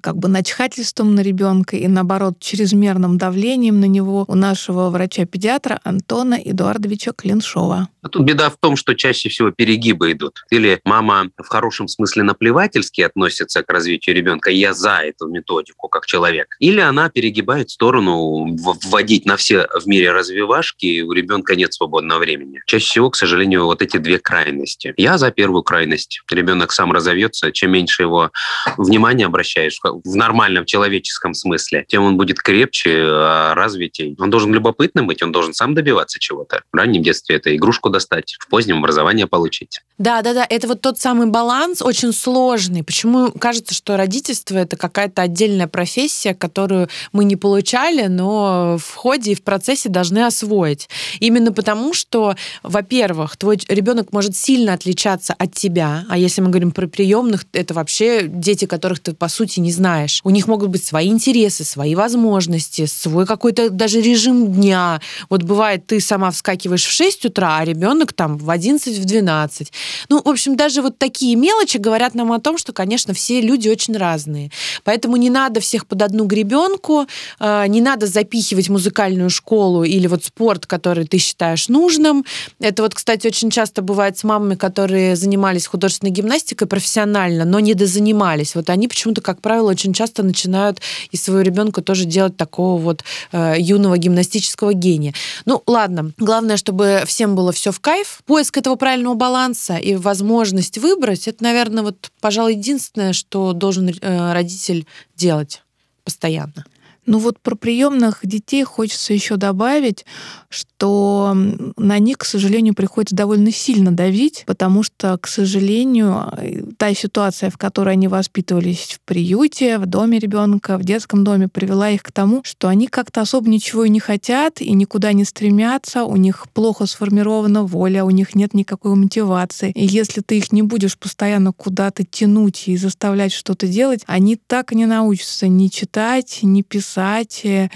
как 0.00 0.16
бы 0.16 0.28
начхательством 0.28 1.14
на 1.14 1.20
ребенка 1.20 1.76
и, 1.76 1.86
наоборот, 1.88 2.38
чрезмерным 2.40 3.18
давлением 3.18 3.80
на 3.80 3.86
него 3.86 4.24
у 4.28 4.34
нашего 4.34 4.90
врача-педиатра 4.90 5.80
Антона 5.84 6.34
Эдуардовича 6.34 7.12
Клиншова. 7.12 7.88
А 8.02 8.08
тут 8.08 8.22
беда 8.22 8.50
в 8.50 8.56
том, 8.56 8.76
что 8.76 8.94
чаще 8.94 9.28
всего 9.28 9.50
перегибы 9.50 10.12
идут. 10.12 10.44
Или 10.50 10.80
мама 10.84 11.30
в 11.36 11.48
хорошем 11.48 11.88
смысле 11.88 12.22
наплевательски 12.22 13.00
относится 13.00 13.62
к 13.62 13.72
развитию 13.72 14.16
ребенка, 14.16 14.50
я 14.50 14.74
за 14.74 14.98
эту 14.98 15.26
методику 15.28 15.88
как 15.88 16.06
человек. 16.06 16.54
Или 16.58 16.80
она 16.80 17.08
перегибает 17.08 17.70
сторону 17.70 18.56
вводить 18.84 19.26
на 19.26 19.36
все 19.36 19.66
в 19.74 19.86
мире 19.86 20.12
развивашки, 20.12 20.86
и 20.86 21.02
у 21.02 21.12
ребенка 21.12 21.56
нет 21.56 21.72
свободного 21.72 22.20
времени. 22.20 22.60
Чаще 22.66 22.86
всего, 22.86 23.10
к 23.10 23.16
сожалению, 23.16 23.64
вот 23.64 23.82
эти 23.82 23.96
две 23.96 24.18
крайности. 24.18 24.94
Я 24.96 25.18
за 25.18 25.30
первую 25.30 25.62
крайность. 25.62 26.22
Ребенок 26.30 26.72
сам 26.72 26.92
разовьется, 26.92 27.52
чем 27.52 27.72
меньше 27.72 28.02
его 28.02 28.30
внимания 28.76 29.26
обращаешь 29.26 29.73
в 29.82 30.16
нормальном 30.16 30.64
человеческом 30.64 31.34
смысле, 31.34 31.84
тем 31.88 32.04
он 32.04 32.16
будет 32.16 32.38
крепче, 32.38 33.04
а, 33.06 33.54
развитей. 33.54 34.14
Он 34.18 34.30
должен 34.30 34.52
любопытным 34.52 35.06
быть, 35.06 35.22
он 35.22 35.32
должен 35.32 35.54
сам 35.54 35.74
добиваться 35.74 36.18
чего-то. 36.18 36.62
В 36.72 36.76
раннем 36.76 37.02
детстве 37.02 37.36
это 37.36 37.54
игрушку 37.54 37.90
достать, 37.90 38.36
в 38.38 38.48
позднем 38.48 38.78
образование 38.78 39.26
получить. 39.26 39.80
Да, 39.98 40.22
да, 40.22 40.34
да, 40.34 40.46
это 40.48 40.66
вот 40.68 40.80
тот 40.80 40.98
самый 40.98 41.28
баланс 41.28 41.82
очень 41.82 42.12
сложный. 42.12 42.82
Почему 42.82 43.30
кажется, 43.30 43.74
что 43.74 43.96
родительство 43.96 44.58
это 44.58 44.76
какая-то 44.76 45.22
отдельная 45.22 45.68
профессия, 45.68 46.34
которую 46.34 46.88
мы 47.12 47.24
не 47.24 47.36
получали, 47.36 48.06
но 48.06 48.76
в 48.78 48.94
ходе 48.94 49.32
и 49.32 49.34
в 49.34 49.42
процессе 49.42 49.88
должны 49.88 50.24
освоить. 50.24 50.88
Именно 51.20 51.52
потому, 51.52 51.94
что, 51.94 52.34
во-первых, 52.62 53.36
твой 53.36 53.58
ребенок 53.68 54.12
может 54.12 54.36
сильно 54.36 54.74
отличаться 54.74 55.34
от 55.38 55.54
тебя, 55.54 56.04
а 56.08 56.18
если 56.18 56.40
мы 56.40 56.48
говорим 56.48 56.72
про 56.72 56.86
приемных, 56.86 57.44
это 57.52 57.74
вообще 57.74 58.22
дети, 58.26 58.64
которых 58.66 59.00
ты 59.00 59.14
по 59.14 59.28
сути 59.28 59.60
не 59.64 59.72
знаешь. 59.72 60.20
У 60.24 60.30
них 60.30 60.46
могут 60.46 60.68
быть 60.68 60.84
свои 60.84 61.08
интересы, 61.08 61.64
свои 61.64 61.94
возможности, 61.94 62.86
свой 62.86 63.26
какой-то 63.26 63.70
даже 63.70 64.00
режим 64.00 64.52
дня. 64.52 65.00
Вот 65.30 65.42
бывает, 65.42 65.86
ты 65.86 66.00
сама 66.00 66.30
вскакиваешь 66.30 66.84
в 66.84 66.90
6 66.90 67.24
утра, 67.24 67.58
а 67.58 67.64
ребенок 67.64 68.12
там 68.12 68.36
в 68.36 68.50
11, 68.50 68.98
в 68.98 69.04
12. 69.04 69.72
Ну, 70.10 70.22
в 70.22 70.28
общем, 70.28 70.56
даже 70.56 70.82
вот 70.82 70.98
такие 70.98 71.34
мелочи 71.36 71.78
говорят 71.78 72.14
нам 72.14 72.32
о 72.32 72.40
том, 72.40 72.58
что, 72.58 72.72
конечно, 72.72 73.14
все 73.14 73.40
люди 73.40 73.68
очень 73.68 73.96
разные. 73.96 74.50
Поэтому 74.84 75.16
не 75.16 75.30
надо 75.30 75.60
всех 75.60 75.86
под 75.86 76.02
одну 76.02 76.26
гребенку, 76.26 77.06
э, 77.40 77.66
не 77.68 77.80
надо 77.80 78.06
запихивать 78.06 78.68
музыкальную 78.68 79.30
школу 79.30 79.84
или 79.84 80.06
вот 80.06 80.24
спорт, 80.24 80.66
который 80.66 81.06
ты 81.06 81.18
считаешь 81.18 81.68
нужным. 81.68 82.24
Это 82.60 82.82
вот, 82.82 82.94
кстати, 82.94 83.26
очень 83.26 83.50
часто 83.50 83.80
бывает 83.80 84.18
с 84.18 84.24
мамами, 84.24 84.54
которые 84.54 85.16
занимались 85.16 85.66
художественной 85.66 86.12
гимнастикой 86.12 86.68
профессионально, 86.68 87.44
но 87.44 87.60
не 87.60 87.74
дозанимались. 87.74 88.54
Вот 88.54 88.68
они 88.68 88.88
почему-то, 88.88 89.22
как 89.22 89.40
правило, 89.40 89.53
очень 89.62 89.92
часто 89.92 90.22
начинают 90.22 90.80
из 91.10 91.22
своего 91.22 91.42
ребенка 91.42 91.82
тоже 91.82 92.04
делать 92.04 92.36
такого 92.36 92.80
вот 92.80 93.04
э, 93.32 93.54
юного 93.58 93.98
гимнастического 93.98 94.74
гения. 94.74 95.14
Ну, 95.44 95.62
ладно. 95.66 96.12
Главное, 96.18 96.56
чтобы 96.56 97.02
всем 97.06 97.34
было 97.34 97.52
все 97.52 97.72
в 97.72 97.80
кайф. 97.80 98.20
Поиск 98.26 98.56
этого 98.58 98.76
правильного 98.76 99.14
баланса 99.14 99.76
и 99.76 99.94
возможность 99.96 100.78
выбрать, 100.78 101.28
это, 101.28 101.42
наверное, 101.44 101.82
вот, 101.84 102.10
пожалуй, 102.20 102.54
единственное, 102.54 103.12
что 103.12 103.52
должен 103.52 103.88
э, 103.88 104.32
родитель 104.32 104.86
делать 105.16 105.62
постоянно. 106.04 106.64
Ну 107.06 107.18
вот 107.18 107.38
про 107.40 107.54
приемных 107.54 108.20
детей 108.22 108.64
хочется 108.64 109.12
еще 109.12 109.36
добавить, 109.36 110.06
что 110.54 111.36
на 111.76 111.98
них, 111.98 112.18
к 112.18 112.24
сожалению, 112.24 112.74
приходится 112.74 113.16
довольно 113.16 113.50
сильно 113.50 113.90
давить, 113.90 114.44
потому 114.46 114.82
что, 114.82 115.18
к 115.18 115.26
сожалению, 115.26 116.32
та 116.78 116.94
ситуация, 116.94 117.50
в 117.50 117.58
которой 117.58 117.94
они 117.94 118.08
воспитывались 118.08 118.98
в 118.98 119.00
приюте, 119.04 119.78
в 119.78 119.86
доме 119.86 120.18
ребенка, 120.18 120.78
в 120.78 120.84
детском 120.84 121.24
доме, 121.24 121.48
привела 121.48 121.90
их 121.90 122.02
к 122.02 122.12
тому, 122.12 122.42
что 122.44 122.68
они 122.68 122.86
как-то 122.86 123.20
особо 123.20 123.48
ничего 123.48 123.84
и 123.84 123.88
не 123.88 124.00
хотят 124.00 124.60
и 124.60 124.72
никуда 124.72 125.12
не 125.12 125.24
стремятся, 125.24 126.04
у 126.04 126.16
них 126.16 126.46
плохо 126.52 126.86
сформирована 126.86 127.64
воля, 127.64 128.04
у 128.04 128.10
них 128.10 128.34
нет 128.34 128.54
никакой 128.54 128.94
мотивации. 128.94 129.72
И 129.72 129.84
если 129.84 130.20
ты 130.20 130.38
их 130.38 130.52
не 130.52 130.62
будешь 130.62 130.96
постоянно 130.96 131.52
куда-то 131.52 132.04
тянуть 132.04 132.68
и 132.68 132.76
заставлять 132.76 133.32
что-то 133.32 133.66
делать, 133.66 134.02
они 134.06 134.36
так 134.36 134.72
и 134.72 134.76
не 134.76 134.86
научатся 134.86 135.48
ни 135.48 135.68
читать, 135.68 136.40
ни 136.42 136.62
писать, 136.62 137.40
э, 137.44 137.70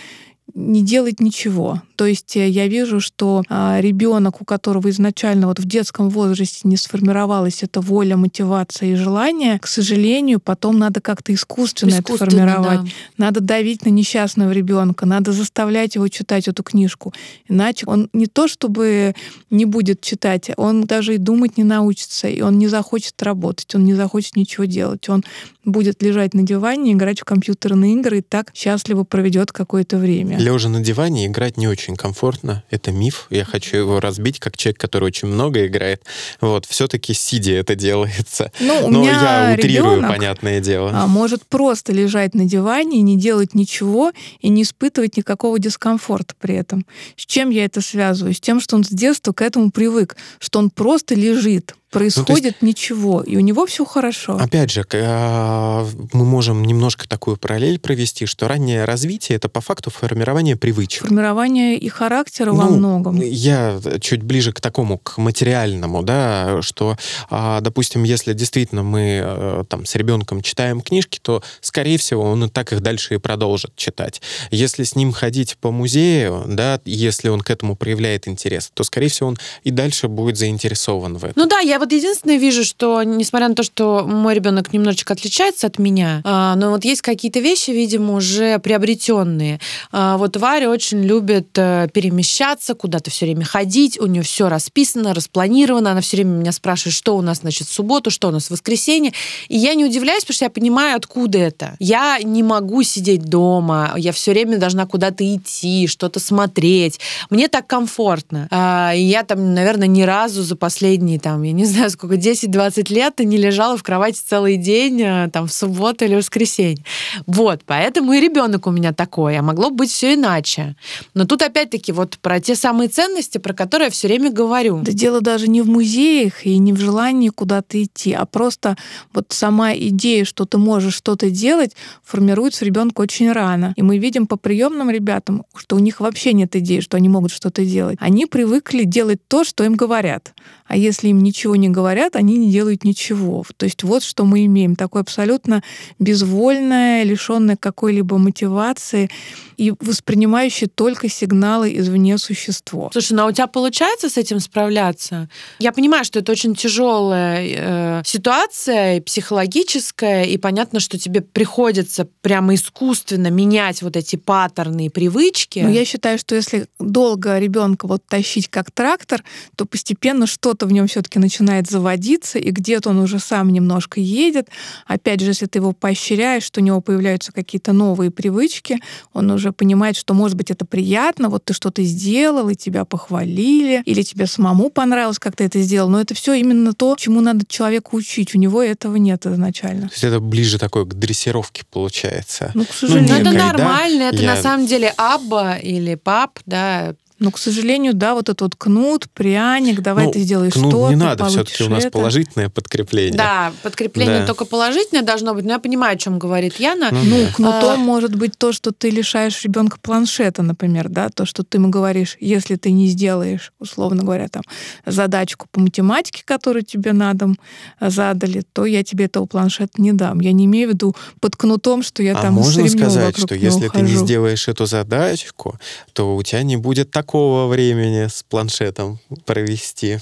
не 0.59 0.83
делать 0.83 1.21
ничего. 1.21 1.83
То 1.95 2.05
есть 2.07 2.37
э, 2.37 2.49
я 2.49 2.67
вижу, 2.67 3.01
что 3.01 3.43
а, 3.49 3.81
ребенок, 3.81 4.43
у 4.43 4.45
которого 4.45 4.91
изначально 4.91 5.47
вот 5.47 5.61
в 5.61 5.67
детском 5.67 6.11
возрасте 6.11 6.61
не 6.65 6.77
сформировалась 6.77 7.63
эта 7.63 7.81
воля, 7.81 8.17
мотивация 8.17 8.91
и 8.91 8.95
желание, 8.97 9.59
к 9.61 9.69
сожалению, 9.69 10.41
потом 10.41 10.79
надо 10.79 11.01
как-то 11.01 11.33
искусственно, 11.33 11.91
искусственно 11.91 12.43
это 12.43 12.53
формировать. 12.55 12.85
Да. 12.85 13.25
Надо 13.25 13.41
давить 13.41 13.85
на 13.85 13.91
несчастного 13.91 14.51
ребенка, 14.51 15.07
надо 15.07 15.33
заставлять 15.33 15.95
его 15.95 16.09
читать 16.09 16.49
эту 16.49 16.63
книжку. 16.63 17.15
Иначе 17.49 17.87
он 17.87 18.11
не 18.13 18.27
то 18.27 18.49
чтобы 18.49 19.15
не 19.51 19.65
будет 19.65 20.01
читать, 20.01 20.51
он 20.57 20.85
даже 20.85 21.15
и 21.15 21.19
думать 21.19 21.57
не 21.57 21.65
научится, 21.65 22.29
и 22.29 22.41
он 22.41 22.59
не 22.59 22.67
захочет 22.67 23.23
работать, 23.23 23.75
он 23.75 23.85
не 23.85 23.95
захочет 23.95 24.35
ничего 24.35 24.65
делать. 24.65 25.09
Он 25.09 25.25
будет 25.65 26.03
лежать 26.03 26.35
на 26.35 26.43
диване, 26.43 26.93
играть 26.93 27.21
в 27.21 27.25
компьютерные 27.25 27.95
игры 27.95 28.19
и 28.19 28.23
так 28.23 28.51
счастливо 28.55 29.05
проведет 29.05 29.53
какое-то 29.53 29.99
время. 29.99 30.39
Лежа 30.49 30.71
на 30.71 30.81
диване 30.81 31.27
играть 31.27 31.59
не 31.59 31.69
очень 31.69 31.95
комфортно. 31.95 32.65
Это 32.71 32.91
миф. 32.91 33.27
Я 33.29 33.45
хочу 33.45 33.77
его 33.77 34.01
разбить 34.01 34.41
как 34.41 34.57
человек, 34.57 34.81
который 34.81 35.05
очень 35.05 35.29
много 35.29 35.67
играет. 35.67 36.03
Вот, 36.41 36.65
все-таки 36.65 37.13
сидя 37.13 37.53
это 37.53 37.75
делается. 37.75 38.51
Ну, 38.59 38.87
у 38.87 38.91
Но 38.91 39.03
меня 39.03 39.51
я 39.51 39.55
утрирую, 39.55 39.97
ребенок, 39.97 40.11
понятное 40.11 40.61
дело. 40.61 40.91
А, 40.95 41.07
может 41.07 41.45
просто 41.45 41.93
лежать 41.93 42.35
на 42.35 42.47
диване 42.47 42.99
и 42.99 43.03
не 43.03 43.19
делать 43.19 43.55
ничего, 43.55 44.13
и 44.41 44.49
не 44.49 44.63
испытывать 44.63 45.19
никакого 45.19 45.59
дискомфорта 45.59 46.35
при 46.41 46.55
этом. 46.55 46.87
С 47.17 47.27
чем 47.27 47.51
я 47.51 47.67
это 47.67 47.83
связываю? 47.83 48.33
С 48.33 48.41
тем, 48.41 48.61
что 48.61 48.77
он 48.77 48.85
с 48.85 48.89
детства 48.89 49.33
к 49.33 49.43
этому 49.43 49.71
привык, 49.71 50.17
что 50.39 50.61
он 50.61 50.71
просто 50.71 51.15
лежит, 51.15 51.75
происходит 51.91 52.57
ну, 52.61 52.69
есть, 52.69 52.79
ничего, 52.79 53.23
и 53.23 53.37
у 53.37 53.41
него 53.41 53.67
все 53.67 53.85
хорошо. 53.85 54.37
Опять 54.37 54.71
же, 54.71 54.85
а, 54.93 55.87
мы 56.13 56.25
можем 56.25 56.63
немножко 56.65 57.09
такую 57.09 57.37
параллель 57.37 57.79
провести, 57.79 58.27
что 58.27 58.49
раннее 58.49 58.85
развитие 58.85 59.37
это 59.37 59.49
по 59.49 59.61
факту 59.61 59.91
формирование 59.91 60.57
привычек. 60.57 61.03
Формирование 61.03 61.77
и 61.79 61.89
характера 61.89 62.53
ну, 62.53 62.57
во 62.57 62.69
многом. 62.69 63.21
Я 63.21 63.81
чуть 64.01 64.23
ближе 64.23 64.53
к 64.53 64.61
такому, 64.61 64.99
к 64.99 65.19
материальному, 65.19 66.03
да, 66.03 66.61
что, 66.63 66.97
а, 67.31 67.61
допустим, 67.61 68.03
если 68.05 68.35
действительно 68.35 68.83
мы 68.83 69.21
э, 69.23 69.65
там 69.69 69.87
с 69.87 69.95
ребенком 69.95 70.43
читаем 70.43 70.81
книжки, 70.81 71.19
то, 71.23 71.43
скорее 71.61 71.99
всего, 71.99 72.23
он 72.23 72.45
и 72.45 72.49
так 72.49 72.73
их 72.73 72.81
дальше 72.81 73.15
и 73.15 73.19
продолжит 73.19 73.75
читать. 73.77 74.21
Если 74.51 74.85
с 74.85 74.95
ним 74.95 75.13
ходить 75.13 75.57
по 75.57 75.71
музею, 75.71 76.45
да, 76.47 76.81
если 76.85 77.29
он 77.29 77.41
к 77.41 77.51
этому 77.51 77.77
проявляет 77.77 78.29
интерес, 78.29 78.71
то, 78.75 78.85
скорее 78.85 79.09
всего, 79.09 79.29
он 79.29 79.39
и 79.65 79.71
дальше 79.71 80.09
будет 80.09 80.37
заинтересован 80.37 81.17
в 81.17 81.25
этом. 81.25 81.43
Ну 81.43 81.49
да, 81.49 81.61
я 81.61 81.78
вот 81.79 81.93
единственное 81.93 82.37
вижу, 82.37 82.65
что, 82.65 83.03
несмотря 83.03 83.49
на 83.49 83.55
то, 83.55 83.63
что 83.63 84.05
мой 84.07 84.35
ребенок 84.35 84.73
немножечко 84.73 85.15
отличается 85.15 85.67
от 85.67 85.79
меня, 85.79 86.21
а, 86.25 86.55
но 86.57 86.71
вот 86.71 86.85
есть 86.85 87.03
какие-то 87.03 87.41
вещи, 87.41 87.71
видимо, 87.71 88.15
уже 88.15 88.59
приобретенные. 88.59 89.61
А, 89.93 90.17
вот 90.17 90.37
Варя 90.37 90.71
очень 90.71 91.03
любит 91.03 91.49
э, 91.57 91.89
перемещаться, 91.93 92.75
куда-то 92.75 93.11
все 93.11 93.27
время 93.27 93.45
ходить, 93.45 94.01
у 94.01 94.07
нее 94.07 94.23
все 94.23 94.49
расписано, 94.49 95.15
распланировано, 95.15 95.93
она 95.93 96.01
все 96.01 96.19
время 96.19 96.31
меня 96.31 96.53
спрашивает, 96.53 96.95
что 96.95 97.17
у 97.17 97.23
нас, 97.23 97.39
значит, 97.39 97.69
в 97.69 97.73
субботу, 97.73 98.11
что 98.11 98.29
у 98.29 98.31
нас 98.31 98.47
в 98.47 98.51
воскресенье, 98.51 99.13
и 99.49 99.57
я 99.57 99.75
не 99.75 99.85
удивляюсь, 99.85 100.23
потому 100.23 100.35
что 100.35 100.45
я 100.45 100.51
понимаю, 100.51 100.97
откуда 100.97 101.39
это. 101.39 101.77
Я 101.79 102.19
не 102.23 102.43
могу 102.43 102.83
сидеть 102.83 103.25
дома, 103.25 103.95
я 103.97 104.13
все 104.13 104.33
время 104.33 104.59
должна 104.59 104.87
куда-то 104.87 105.25
идти, 105.25 105.87
что-то 105.87 106.21
смотреть. 106.21 107.01
Мне 107.31 107.49
так 107.49 107.67
комфортно. 107.67 108.49
А, 108.51 108.93
я 108.95 109.23
там, 109.23 109.55
наверное, 109.55 109.89
ни 109.89 110.03
разу 110.03 110.43
за 110.43 110.57
последние, 110.57 111.19
там, 111.19 111.43
я 111.43 111.53
не 111.53 111.65
знаю 111.69 111.91
сколько, 111.91 112.17
10-20 112.17 112.93
лет 112.93 113.21
и 113.21 113.25
не 113.25 113.37
лежала 113.37 113.77
в 113.77 113.83
кровати 113.83 114.21
целый 114.27 114.57
день, 114.57 115.01
э, 115.03 115.31
там, 115.33 115.47
в 115.47 115.53
субботу 115.53 116.05
или 116.05 116.15
воскресенье. 116.15 116.85
Вот, 117.27 117.63
поэтому 117.67 118.13
и 118.13 118.21
ребенок 118.21 118.67
у 118.67 118.71
меня 118.71 118.93
такой, 118.93 119.37
а 119.39 119.43
могло 119.43 119.71
быть 119.71 119.91
все 119.91 120.15
иначе. 120.15 120.77
Но 121.15 121.25
тут 121.25 121.43
опять-таки 121.43 121.93
вот 121.93 122.19
про 122.19 122.41
те 122.41 122.55
самые 122.55 122.89
ценности, 122.89 123.39
про 123.39 123.53
которые 123.53 123.87
я 123.87 123.91
все 123.91 124.09
время 124.09 124.31
говорю. 124.31 124.81
Да 124.83 124.93
дело 124.93 125.21
даже 125.21 125.49
не 125.49 125.63
в 125.63 125.69
музеях 125.69 126.47
и 126.47 126.59
не 126.59 126.73
в 126.73 126.81
желании 126.81 127.29
куда-то 127.29 127.83
идти, 127.83 128.13
а 128.13 128.25
просто 128.27 128.77
вот 129.13 129.27
сама 129.31 129.75
идея, 129.75 130.25
что 130.25 130.45
ты 130.45 130.59
можешь 130.59 130.95
что-то 130.95 131.31
делать, 131.31 131.77
формируется 132.05 132.65
ребенка 132.65 133.01
очень 133.01 133.31
рано. 133.33 133.75
И 133.77 133.83
мы 133.83 133.99
видим 133.99 134.27
по 134.27 134.37
приемным 134.37 134.91
ребятам, 134.91 135.45
что 135.55 135.77
у 135.77 135.79
них 135.79 136.01
вообще 136.01 136.33
нет 136.33 136.55
идеи, 136.57 136.81
что 136.81 136.97
они 136.97 137.09
могут 137.09 137.33
что-то 137.33 137.65
делать. 137.65 137.99
Они 138.01 138.27
привыкли 138.27 138.85
делать 138.85 139.21
то, 139.29 139.45
что 139.45 139.65
им 139.65 139.75
говорят. 139.75 140.35
А 140.69 140.77
если 140.77 141.09
им 141.09 141.23
ничего 141.23 141.57
не 141.57 141.69
говорят, 141.69 142.15
они 142.15 142.37
не 142.37 142.51
делают 142.51 142.85
ничего. 142.85 143.45
То 143.57 143.65
есть 143.65 143.83
вот 143.83 144.03
что 144.03 144.25
мы 144.25 144.45
имеем. 144.45 144.77
Такое 144.77 145.03
абсолютно 145.03 145.63
безвольное, 145.99 147.03
лишенное 147.03 147.57
какой-либо 147.57 148.19
мотивации 148.19 149.11
и 149.59 149.75
воспринимающее 149.81 150.69
только 150.73 151.09
сигналы 151.09 151.77
извне 151.77 152.17
существо. 152.17 152.91
Слушай, 152.93 153.15
ну 153.15 153.25
а 153.25 153.27
у 153.27 153.33
тебя 153.33 153.49
получается 153.49 154.09
с 154.09 154.17
этим 154.17 154.39
справляться? 154.39 155.29
Я 155.59 155.73
понимаю, 155.73 156.05
что 156.05 156.21
это 156.21 156.31
очень 156.31 156.55
тяжелая 156.55 158.01
э, 158.01 158.03
ситуация, 158.05 159.03
психологическая, 159.03 160.25
и 160.25 160.37
понятно, 160.39 160.79
что 160.79 160.97
тебе 160.97 161.23
приходится 161.23 162.07
прямо 162.23 162.55
искусственно 162.55 163.29
менять 163.29 163.83
вот 163.83 163.97
эти 163.97 164.15
паттерны 164.15 164.87
и 164.87 164.89
привычки. 164.89 165.59
Но 165.59 165.71
я 165.71 165.85
считаю, 165.85 166.19
что 166.19 166.37
если 166.37 166.67
долго 166.79 167.39
ребенка 167.39 167.89
вот 167.89 168.07
тащить 168.07 168.49
как 168.49 168.71
трактор, 168.71 169.25
то 169.57 169.65
постепенно 169.65 170.29
что-то 170.29 170.67
в 170.67 170.73
нем 170.73 170.87
все-таки 170.87 171.19
начинает 171.19 171.69
заводиться, 171.69 172.39
и 172.39 172.51
где-то 172.51 172.91
он 172.91 173.01
уже 173.01 173.19
сам 173.19 173.53
немножко 173.53 174.01
едет. 174.01 174.49
Опять 174.87 175.21
же, 175.21 175.31
если 175.31 175.47
ты 175.47 175.59
его 175.59 175.73
поощряешь, 175.73 176.45
что 176.45 176.61
у 176.61 176.65
него 176.65 176.81
появляются 176.81 177.33
какие-то 177.33 177.73
новые 177.73 178.13
привычки, 178.13 178.79
он 179.13 179.33
уже 179.33 179.48
понимает, 179.53 179.97
что, 179.97 180.15
может 180.15 180.37
быть, 180.37 180.51
это 180.51 180.65
приятно, 180.65 181.29
вот 181.29 181.45
ты 181.45 181.53
что-то 181.55 181.83
сделал, 181.83 182.49
и 182.49 182.55
тебя 182.55 182.85
похвалили, 182.85 183.83
или 183.85 184.03
тебе 184.03 184.27
самому 184.27 184.71
понравилось, 184.71 185.19
как 185.19 185.37
ты 185.37 185.45
это 185.45 185.61
сделал. 185.61 185.89
Но 185.89 186.01
это 186.01 186.15
все 186.15 186.35
именно 186.35 186.73
то, 186.73 186.95
чему 186.99 187.21
надо 187.21 187.45
человеку 187.49 187.97
учить. 187.97 188.35
У 188.35 188.39
него 188.39 188.63
этого 188.63 188.97
нет 188.97 189.27
изначально. 189.27 189.89
То 189.89 189.95
есть 189.95 190.05
это 190.05 190.21
ближе 190.21 190.59
такое 190.59 190.85
к 190.85 190.95
дрессировке 190.95 191.63
получается. 191.71 192.51
Ну, 192.55 192.65
к 192.65 192.73
сожалению. 192.73 193.09
Ну, 193.09 193.21
это 193.21 193.31
некой, 193.31 193.39
да, 193.39 193.47
нормально, 193.53 194.03
это 194.05 194.17
я- 194.23 194.35
на 194.35 194.43
самом 194.43 194.67
деле 194.67 194.93
абба 194.97 195.57
или 195.57 195.95
пап, 195.95 196.39
да, 196.47 196.95
Но, 197.19 197.31
к 197.33 197.39
сожалению, 197.39 197.95
да, 197.95 198.15
вот 198.15 198.29
этот 198.29 198.41
вот 198.43 198.55
кнут, 198.57 199.09
пряник, 199.11 199.81
давай 199.81 200.07
Ну, 200.07 200.13
ты 200.13 200.21
сделаешь 200.21 200.53
кнут 200.53 200.71
что 200.71 200.89
не 200.91 200.97
надо, 200.97 201.25
все-таки 201.27 201.65
у 201.65 201.67
получишь 201.67 201.69
нас 201.71 201.85
это. 201.87 201.91
положительное 201.99 202.49
подкрепление. 202.49 203.17
Да, 203.19 203.53
подкрепление 203.63 204.21
Да. 204.21 204.27
только 204.27 204.45
положительное 204.45 205.03
должно 205.03 205.35
быть. 205.35 205.45
Но 205.45 205.53
я 205.53 205.59
понимаю, 205.59 205.95
о 205.95 205.99
чем 205.99 206.19
говорит 206.19 206.57
Яна. 206.61 206.91
Ну, 206.93 207.01
Ну, 207.05 207.25
да. 207.27 207.33
кнутом 207.35 207.71
А- 207.73 207.77
может 207.77 208.15
быть 208.15 208.39
то, 208.39 208.53
что 208.53 208.71
ты 208.73 208.91
лишаешь 208.91 209.43
ребенка 209.45 209.79
планшета, 209.83 210.43
например, 210.43 210.89
да, 210.89 211.09
то, 211.09 211.27
что 211.27 211.43
ты 211.43 211.59
ему 211.59 211.71
говоришь, 211.71 212.17
если 212.21 212.55
ты 212.57 212.71
не 212.71 212.87
сделаешь, 212.87 213.53
условно 213.59 214.03
говоря, 214.05 214.29
там, 214.29 214.43
задачку 214.87 215.47
по 215.51 215.61
математике, 215.61 216.23
которую 216.25 216.63
тебе 216.63 216.93
на 216.93 217.13
дом 217.15 217.37
э, 217.81 217.91
задали, 217.91 218.43
то 218.53 218.65
я 218.65 218.83
тебе 218.85 219.07
этого 219.07 219.27
планшета 219.27 219.81
не 219.83 219.93
дам. 219.93 220.21
Я 220.21 220.33
не 220.33 220.45
имею 220.45 220.69
в 220.71 220.73
виду 220.75 220.95
под 221.21 221.37
кнутом, 221.37 221.83
что 221.83 222.03
я 222.03 222.17
а 222.17 222.23
там 222.23 222.35
можно 222.35 222.69
сказать, 222.69 223.07
вокруг 223.19 223.27
что 223.27 223.35
если 223.35 223.69
ты 223.69 223.81
не 223.81 223.95
сделаешь 223.97 224.49
эту 224.49 224.67
задачку, 224.67 225.59
то 225.93 226.15
у 226.17 226.23
тебя 226.23 226.43
не 226.43 226.57
будет 226.57 226.91
такого 227.09 227.47
времени 227.47 228.07
с 228.07 228.23
планшетом 228.23 228.99
провести. 229.25 229.99